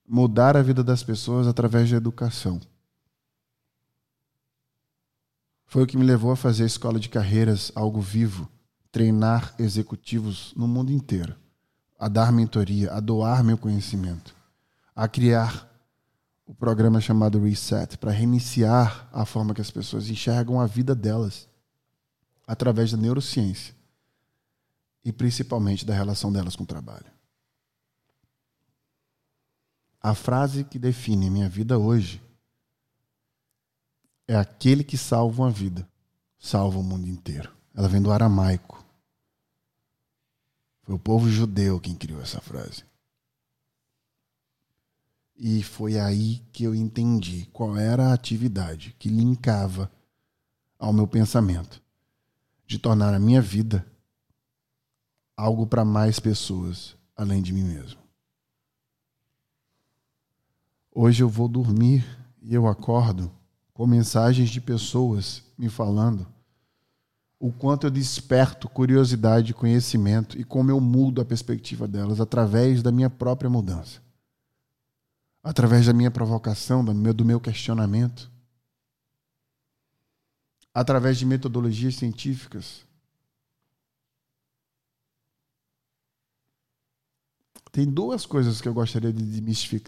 mudar 0.08 0.56
a 0.56 0.62
vida 0.62 0.84
das 0.84 1.04
pessoas 1.04 1.48
através 1.48 1.89
da 1.89 1.98
educação. 1.98 2.60
Foi 5.65 5.84
o 5.84 5.88
que 5.88 5.98
me 5.98 6.06
levou 6.06 6.32
a 6.32 6.36
fazer 6.36 6.63
a 6.63 6.68
escola 6.68 7.00
de 7.00 7.10
carreiras 7.10 7.72
algo 7.76 8.00
vivo, 8.00 8.50
treinar 8.91 9.54
executivos 9.60 10.54
no 10.56 10.68
mundo 10.68 10.91
inteiro, 10.91 11.36
a 12.00 12.08
dar 12.08 12.32
mentoria, 12.32 12.94
a 12.94 13.00
doar 13.00 13.44
meu 13.44 13.58
conhecimento, 13.58 14.36
a 14.96 15.08
criar 15.08 15.70
o 16.46 16.54
programa 16.54 17.02
chamado 17.02 17.44
Reset 17.44 17.98
para 17.98 18.12
reiniciar 18.12 19.10
a 19.12 19.26
forma 19.26 19.54
que 19.54 19.62
as 19.62 19.72
pessoas 19.72 20.10
enxergam 20.10 20.62
a 20.62 20.68
vida 20.68 20.94
delas 20.94 21.48
através 22.46 22.91
da 22.91 22.98
neurociência 22.98 23.74
e 25.04 25.12
principalmente 25.12 25.86
da 25.86 25.94
relação 25.94 26.32
delas 26.32 26.56
com 26.56 26.63
o 26.63 26.68
trabalho. 26.68 27.14
A 30.06 30.13
frase 30.13 30.63
que 30.63 30.78
define 30.78 31.26
a 31.26 31.32
minha 31.32 31.50
vida 31.50 31.80
hoje 31.80 32.22
é 34.28 34.36
aquele 34.36 34.84
que 34.84 35.00
salva 35.00 35.41
uma 35.41 35.50
vida, 35.50 35.89
salva 36.38 36.78
o 36.78 36.84
mundo 36.84 37.08
inteiro. 37.08 37.52
Ela 37.74 37.88
vem 37.88 38.00
do 38.00 38.12
aramaico. 38.12 38.86
Foi 40.84 40.94
o 40.94 41.00
povo 41.00 41.28
judeu 41.28 41.80
quem 41.80 41.96
criou 41.96 42.22
essa 42.22 42.39
frase. 42.39 42.84
E 45.36 45.63
foi 45.63 46.00
aí 46.00 46.38
que 46.54 46.63
eu 46.63 46.76
entendi 46.76 47.48
qual 47.52 47.76
era 47.76 48.10
a 48.10 48.13
atividade 48.13 48.96
que 49.00 49.10
linkava 49.10 49.91
ao 50.78 50.94
meu 50.94 51.08
pensamento 51.08 51.82
de 52.68 52.78
tornar 52.78 53.12
a 53.15 53.20
minha 53.20 53.41
vida 53.41 53.84
algo 55.36 55.65
para 55.65 55.84
mais 55.84 56.20
pessoas 56.20 56.96
além 57.15 57.41
de 57.41 57.52
mim 57.52 57.63
mesmo. 57.63 58.05
Hoje 60.97 61.21
eu 61.21 61.27
vou 61.27 61.49
dormir 61.49 62.05
e 62.41 62.53
eu 62.55 62.69
acordo 62.69 63.29
com 63.73 63.86
mensagens 63.86 64.49
de 64.49 64.62
pessoas 64.62 65.43
me 65.58 65.67
falando 65.67 66.25
o 67.38 67.51
quanto 67.51 67.86
eu 67.86 67.91
desperto 67.91 68.69
curiosidade 68.69 69.51
e 69.51 69.53
conhecimento 69.53 70.39
e 70.39 70.45
como 70.45 70.71
eu 70.71 70.79
mudo 70.79 71.19
a 71.19 71.25
perspectiva 71.25 71.86
delas 71.86 72.21
através 72.21 72.81
da 72.81 72.93
minha 72.93 73.10
própria 73.10 73.49
mudança. 73.49 73.99
Através 75.43 75.86
da 75.86 75.91
minha 75.91 76.10
provocação, 76.10 76.84
do 76.84 77.25
meu, 77.25 77.41
questionamento, 77.41 78.31
através 80.73 81.17
de 81.17 81.25
metodologias 81.25 81.95
científicas, 81.95 82.86
tem 87.75 87.85
duas 87.85 88.25
coisas 88.25 88.61
que 88.61 88.69
eu 88.69 88.73
gostaria 88.73 89.11
de 89.11 89.41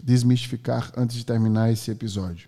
desmistificar 0.04 0.92
antes 0.94 1.16
de 1.16 1.24
terminar 1.24 1.72
esse 1.72 1.90
episódio. 1.90 2.46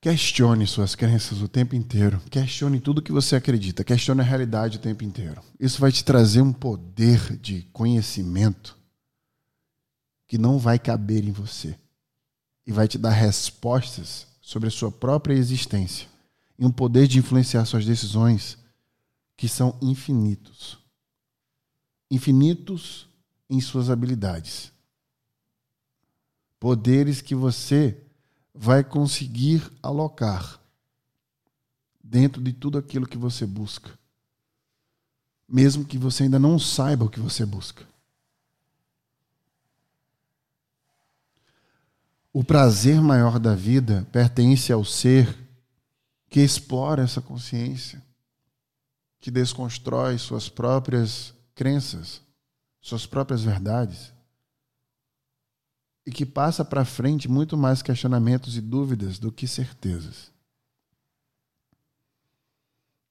Questione 0.00 0.66
suas 0.66 0.96
crenças 0.96 1.40
o 1.40 1.46
tempo 1.46 1.76
inteiro. 1.76 2.20
Questione 2.28 2.80
tudo 2.80 3.00
que 3.00 3.12
você 3.12 3.36
acredita. 3.36 3.84
Questione 3.84 4.20
a 4.20 4.24
realidade 4.24 4.78
o 4.78 4.80
tempo 4.80 5.04
inteiro. 5.04 5.40
Isso 5.60 5.80
vai 5.80 5.92
te 5.92 6.04
trazer 6.04 6.42
um 6.42 6.52
poder 6.52 7.36
de 7.36 7.62
conhecimento 7.72 8.76
que 10.26 10.36
não 10.36 10.58
vai 10.58 10.76
caber 10.76 11.22
em 11.22 11.30
você 11.30 11.78
e 12.66 12.72
vai 12.72 12.88
te 12.88 12.98
dar 12.98 13.12
respostas 13.12 14.26
sobre 14.40 14.66
a 14.66 14.72
sua 14.72 14.90
própria 14.90 15.34
existência 15.34 16.08
e 16.58 16.66
um 16.66 16.72
poder 16.72 17.06
de 17.06 17.20
influenciar 17.20 17.64
suas 17.64 17.86
decisões 17.86 18.58
que 19.36 19.48
são 19.48 19.78
infinitos. 19.82 20.78
Infinitos 22.10 23.08
em 23.48 23.60
suas 23.60 23.90
habilidades. 23.90 24.72
Poderes 26.58 27.20
que 27.20 27.34
você 27.34 28.00
vai 28.54 28.84
conseguir 28.84 29.62
alocar 29.82 30.60
dentro 32.02 32.40
de 32.40 32.52
tudo 32.52 32.78
aquilo 32.78 33.06
que 33.06 33.18
você 33.18 33.44
busca, 33.44 33.98
mesmo 35.48 35.84
que 35.84 35.98
você 35.98 36.24
ainda 36.24 36.38
não 36.38 36.58
saiba 36.58 37.04
o 37.04 37.10
que 37.10 37.18
você 37.18 37.44
busca. 37.44 37.86
O 42.32 42.42
prazer 42.42 43.00
maior 43.00 43.38
da 43.38 43.54
vida 43.54 44.06
pertence 44.10 44.72
ao 44.72 44.84
ser 44.84 45.36
que 46.28 46.40
explora 46.40 47.02
essa 47.02 47.20
consciência, 47.20 48.02
que 49.24 49.30
desconstrói 49.30 50.18
suas 50.18 50.50
próprias 50.50 51.32
crenças, 51.54 52.20
suas 52.78 53.06
próprias 53.06 53.42
verdades 53.42 54.12
e 56.04 56.12
que 56.12 56.26
passa 56.26 56.62
para 56.62 56.84
frente 56.84 57.26
muito 57.26 57.56
mais 57.56 57.80
questionamentos 57.80 58.54
e 58.54 58.60
dúvidas 58.60 59.18
do 59.18 59.32
que 59.32 59.48
certezas. 59.48 60.30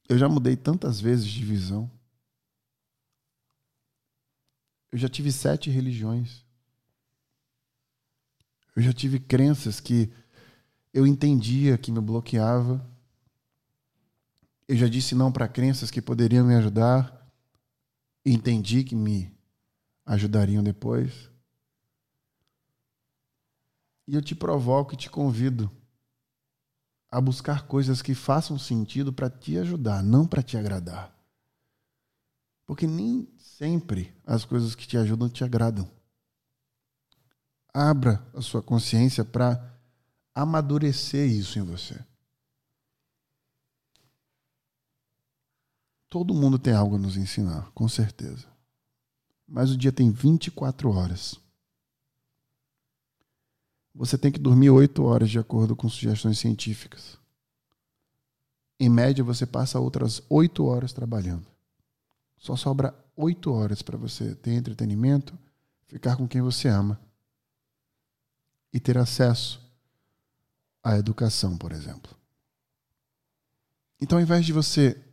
Eu 0.08 0.15
já 0.19 0.30
mudei 0.30 0.56
tantas 0.56 1.02
vezes 1.02 1.26
de 1.26 1.43
visão. 1.43 1.89
Eu 4.91 4.99
já 4.99 5.10
tive 5.10 5.32
sete 5.32 5.71
religiões. 5.71 6.45
Eu 8.76 8.84
já 8.84 8.93
tive 8.93 9.19
crenças 9.19 9.80
que 9.80 10.13
eu 10.93 11.08
entendia 11.08 11.76
que 11.76 11.91
me 11.91 11.99
bloqueava. 11.99 12.88
Eu 14.67 14.78
já 14.78 14.88
disse 14.88 15.13
não 15.15 15.32
para 15.32 15.47
crenças 15.47 15.91
que 15.91 16.02
poderiam 16.02 16.45
me 16.45 16.56
ajudar 16.56 17.23
entendi 18.26 18.84
que 18.84 18.95
me 18.95 19.36
ajudariam 20.06 20.63
depois. 20.63 21.30
E 24.08 24.15
eu 24.15 24.21
te 24.21 24.36
provoco 24.36 24.93
e 24.93 24.97
te 24.97 25.10
convido 25.10 25.71
a 27.10 27.21
buscar 27.21 27.67
coisas 27.67 28.02
que 28.02 28.15
façam 28.15 28.58
sentido 28.58 29.13
para 29.13 29.30
te 29.30 29.58
ajudar, 29.58 30.04
não 30.04 30.26
para 30.26 30.41
te 30.41 30.58
agradar. 30.58 31.13
Porque 32.65 32.88
nem 32.88 33.32
sempre 33.38 34.15
as 34.26 34.45
coisas 34.45 34.73
que 34.73 34.88
te 34.88 34.97
ajudam 34.97 35.30
te 35.30 35.43
agradam. 35.43 35.89
Abra 37.73 38.26
a 38.34 38.41
sua 38.41 38.62
consciência 38.62 39.23
para 39.23 39.80
amadurecer 40.34 41.30
isso 41.30 41.60
em 41.60 41.63
você. 41.63 42.04
Todo 46.13 46.32
mundo 46.32 46.60
tem 46.60 46.76
algo 46.76 46.95
a 46.95 46.99
nos 46.99 47.17
ensinar, 47.17 47.71
com 47.71 47.89
certeza. 47.89 48.45
Mas 49.47 49.71
o 49.71 49.76
dia 49.76 49.91
tem 49.91 50.12
24 50.12 50.91
horas. 50.91 51.39
Você 53.95 54.15
tem 54.15 54.32
que 54.32 54.38
dormir 54.38 54.69
8 54.69 55.04
horas 55.04 55.32
de 55.32 55.39
acordo 55.39 55.76
com 55.76 55.89
sugestões 55.89 56.38
científicas. 56.38 57.17
Em 58.80 58.89
média, 58.89 59.23
você 59.23 59.43
passa 59.43 59.80
outras 59.80 60.21
8 60.30 60.63
horas 60.63 60.93
trabalhando. 60.93 61.47
Só 62.38 62.56
sobra 62.56 62.93
8 63.15 63.52
horas 63.52 63.82
para 63.82 63.97
você 63.97 64.36
ter 64.36 64.54
entretenimento, 64.54 65.36
ficar 65.88 66.15
com 66.15 66.28
quem 66.28 66.43
você 66.43 66.67
ama 66.67 67.02
e 68.71 68.80
ter 68.80 68.99
acesso 68.99 69.60
à 70.84 70.95
educação, 70.95 71.58
por 71.58 71.71
exemplo. 71.71 72.15
Então, 73.99 74.19
ao 74.19 74.21
invés 74.21 74.45
de 74.45 74.54
você 74.54 75.12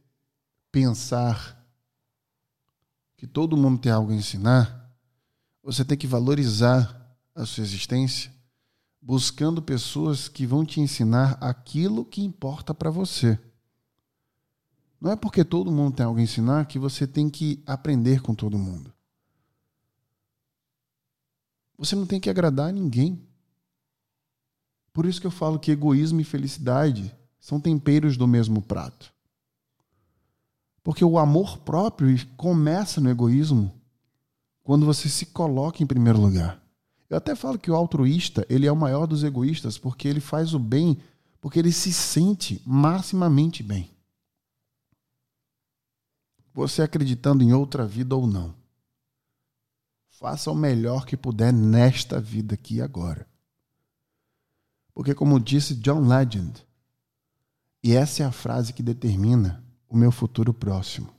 pensar 0.71 1.59
que 3.17 3.27
todo 3.27 3.57
mundo 3.57 3.81
tem 3.81 3.93
algo 3.93 4.13
a 4.13 4.15
ensinar, 4.15 4.91
você 5.63 5.85
tem 5.85 5.97
que 5.97 6.07
valorizar 6.07 7.17
a 7.35 7.45
sua 7.45 7.63
existência 7.63 8.33
buscando 9.01 9.63
pessoas 9.63 10.29
que 10.29 10.47
vão 10.47 10.65
te 10.65 10.81
ensinar 10.81 11.39
aquilo 11.41 12.05
que 12.05 12.23
importa 12.23 12.75
para 12.75 12.91
você. 12.91 13.39
Não 15.01 15.11
é 15.11 15.17
porque 15.17 15.45
todo 15.45 15.73
mundo 15.73 15.97
tem 15.97 16.05
algo 16.05 16.19
a 16.19 16.23
ensinar 16.23 16.67
que 16.67 16.79
você 16.79 17.07
tem 17.07 17.31
que 17.31 17.63
aprender 17.67 18.21
com 18.21 18.35
todo 18.35 18.59
mundo. 18.59 18.93
Você 21.79 21.97
não 21.97 22.05
tem 22.05 22.21
que 22.21 22.29
agradar 22.29 22.69
a 22.69 22.73
ninguém. 22.73 23.27
Por 24.93 25.07
isso 25.07 25.21
que 25.21 25.27
eu 25.27 25.31
falo 25.31 25.59
que 25.59 25.71
egoísmo 25.71 26.21
e 26.21 26.25
felicidade 26.25 27.17
são 27.41 27.59
temperos 27.59 28.19
do 28.19 28.29
mesmo 28.29 28.61
prato. 28.61 29.11
Porque 30.83 31.05
o 31.05 31.19
amor 31.19 31.59
próprio 31.59 32.15
começa 32.37 33.01
no 33.01 33.11
egoísmo 33.11 33.73
quando 34.63 34.87
você 34.87 35.09
se 35.09 35.27
coloca 35.27 35.83
em 35.83 35.87
primeiro 35.87 36.21
lugar. 36.21 36.63
Eu 37.09 37.17
até 37.17 37.35
falo 37.35 37.59
que 37.59 37.71
o 37.71 37.75
altruísta, 37.75 38.47
ele 38.49 38.67
é 38.67 38.73
o 38.73 38.77
maior 38.77 39.07
dos 39.07 39.25
egoístas, 39.25 39.77
porque 39.77 40.07
ele 40.07 40.21
faz 40.21 40.55
o 40.55 40.59
bem, 40.59 40.97
porque 41.41 41.59
ele 41.59 41.73
se 41.73 41.93
sente 41.93 42.63
maximamente 42.65 43.63
bem. 43.63 43.91
Você 46.55 46.83
acreditando 46.83 47.43
em 47.43 47.53
outra 47.53 47.85
vida 47.85 48.15
ou 48.15 48.27
não. 48.27 48.55
Faça 50.09 50.51
o 50.51 50.55
melhor 50.55 51.05
que 51.05 51.17
puder 51.17 51.53
nesta 51.53 52.21
vida 52.21 52.55
aqui 52.55 52.77
e 52.77 52.83
agora. 52.83 53.27
Porque, 54.95 55.15
como 55.15 55.41
disse 55.41 55.75
John 55.75 56.07
Legend, 56.07 56.65
e 57.83 57.95
essa 57.95 58.23
é 58.23 58.27
a 58.27 58.33
frase 58.33 58.73
que 58.73 58.83
determina 58.83 59.65
o 59.91 59.97
meu 59.97 60.13
futuro 60.13 60.55
próximo, 60.55 61.13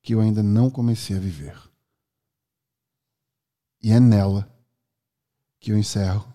que 0.00 0.14
eu 0.14 0.20
ainda 0.20 0.44
não 0.44 0.70
comecei 0.70 1.16
a 1.16 1.20
viver. 1.20 1.60
E 3.82 3.90
é 3.90 3.98
nela 3.98 4.48
que 5.58 5.72
eu 5.72 5.76
encerro 5.76 6.32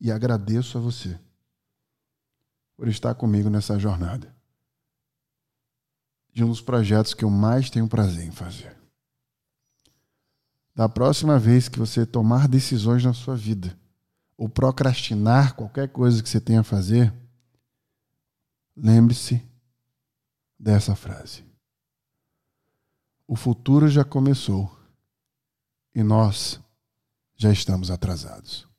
e 0.00 0.10
agradeço 0.10 0.76
a 0.76 0.80
você 0.80 1.18
por 2.76 2.88
estar 2.88 3.14
comigo 3.14 3.48
nessa 3.48 3.78
jornada. 3.78 4.34
De 6.32 6.42
um 6.42 6.48
dos 6.48 6.60
projetos 6.60 7.14
que 7.14 7.24
eu 7.24 7.30
mais 7.30 7.70
tenho 7.70 7.88
prazer 7.88 8.26
em 8.26 8.32
fazer. 8.32 8.76
Da 10.74 10.88
próxima 10.88 11.38
vez 11.38 11.68
que 11.68 11.78
você 11.78 12.04
tomar 12.04 12.48
decisões 12.48 13.04
na 13.04 13.12
sua 13.12 13.36
vida, 13.36 13.78
ou 14.36 14.48
procrastinar 14.48 15.54
qualquer 15.54 15.88
coisa 15.88 16.22
que 16.22 16.28
você 16.28 16.40
tenha 16.40 16.60
a 16.60 16.64
fazer, 16.64 17.12
lembre-se 18.74 19.49
dessa 20.60 20.94
frase. 20.94 21.42
O 23.26 23.34
futuro 23.34 23.88
já 23.88 24.04
começou 24.04 24.70
e 25.94 26.02
nós 26.02 26.60
já 27.34 27.50
estamos 27.50 27.90
atrasados. 27.90 28.69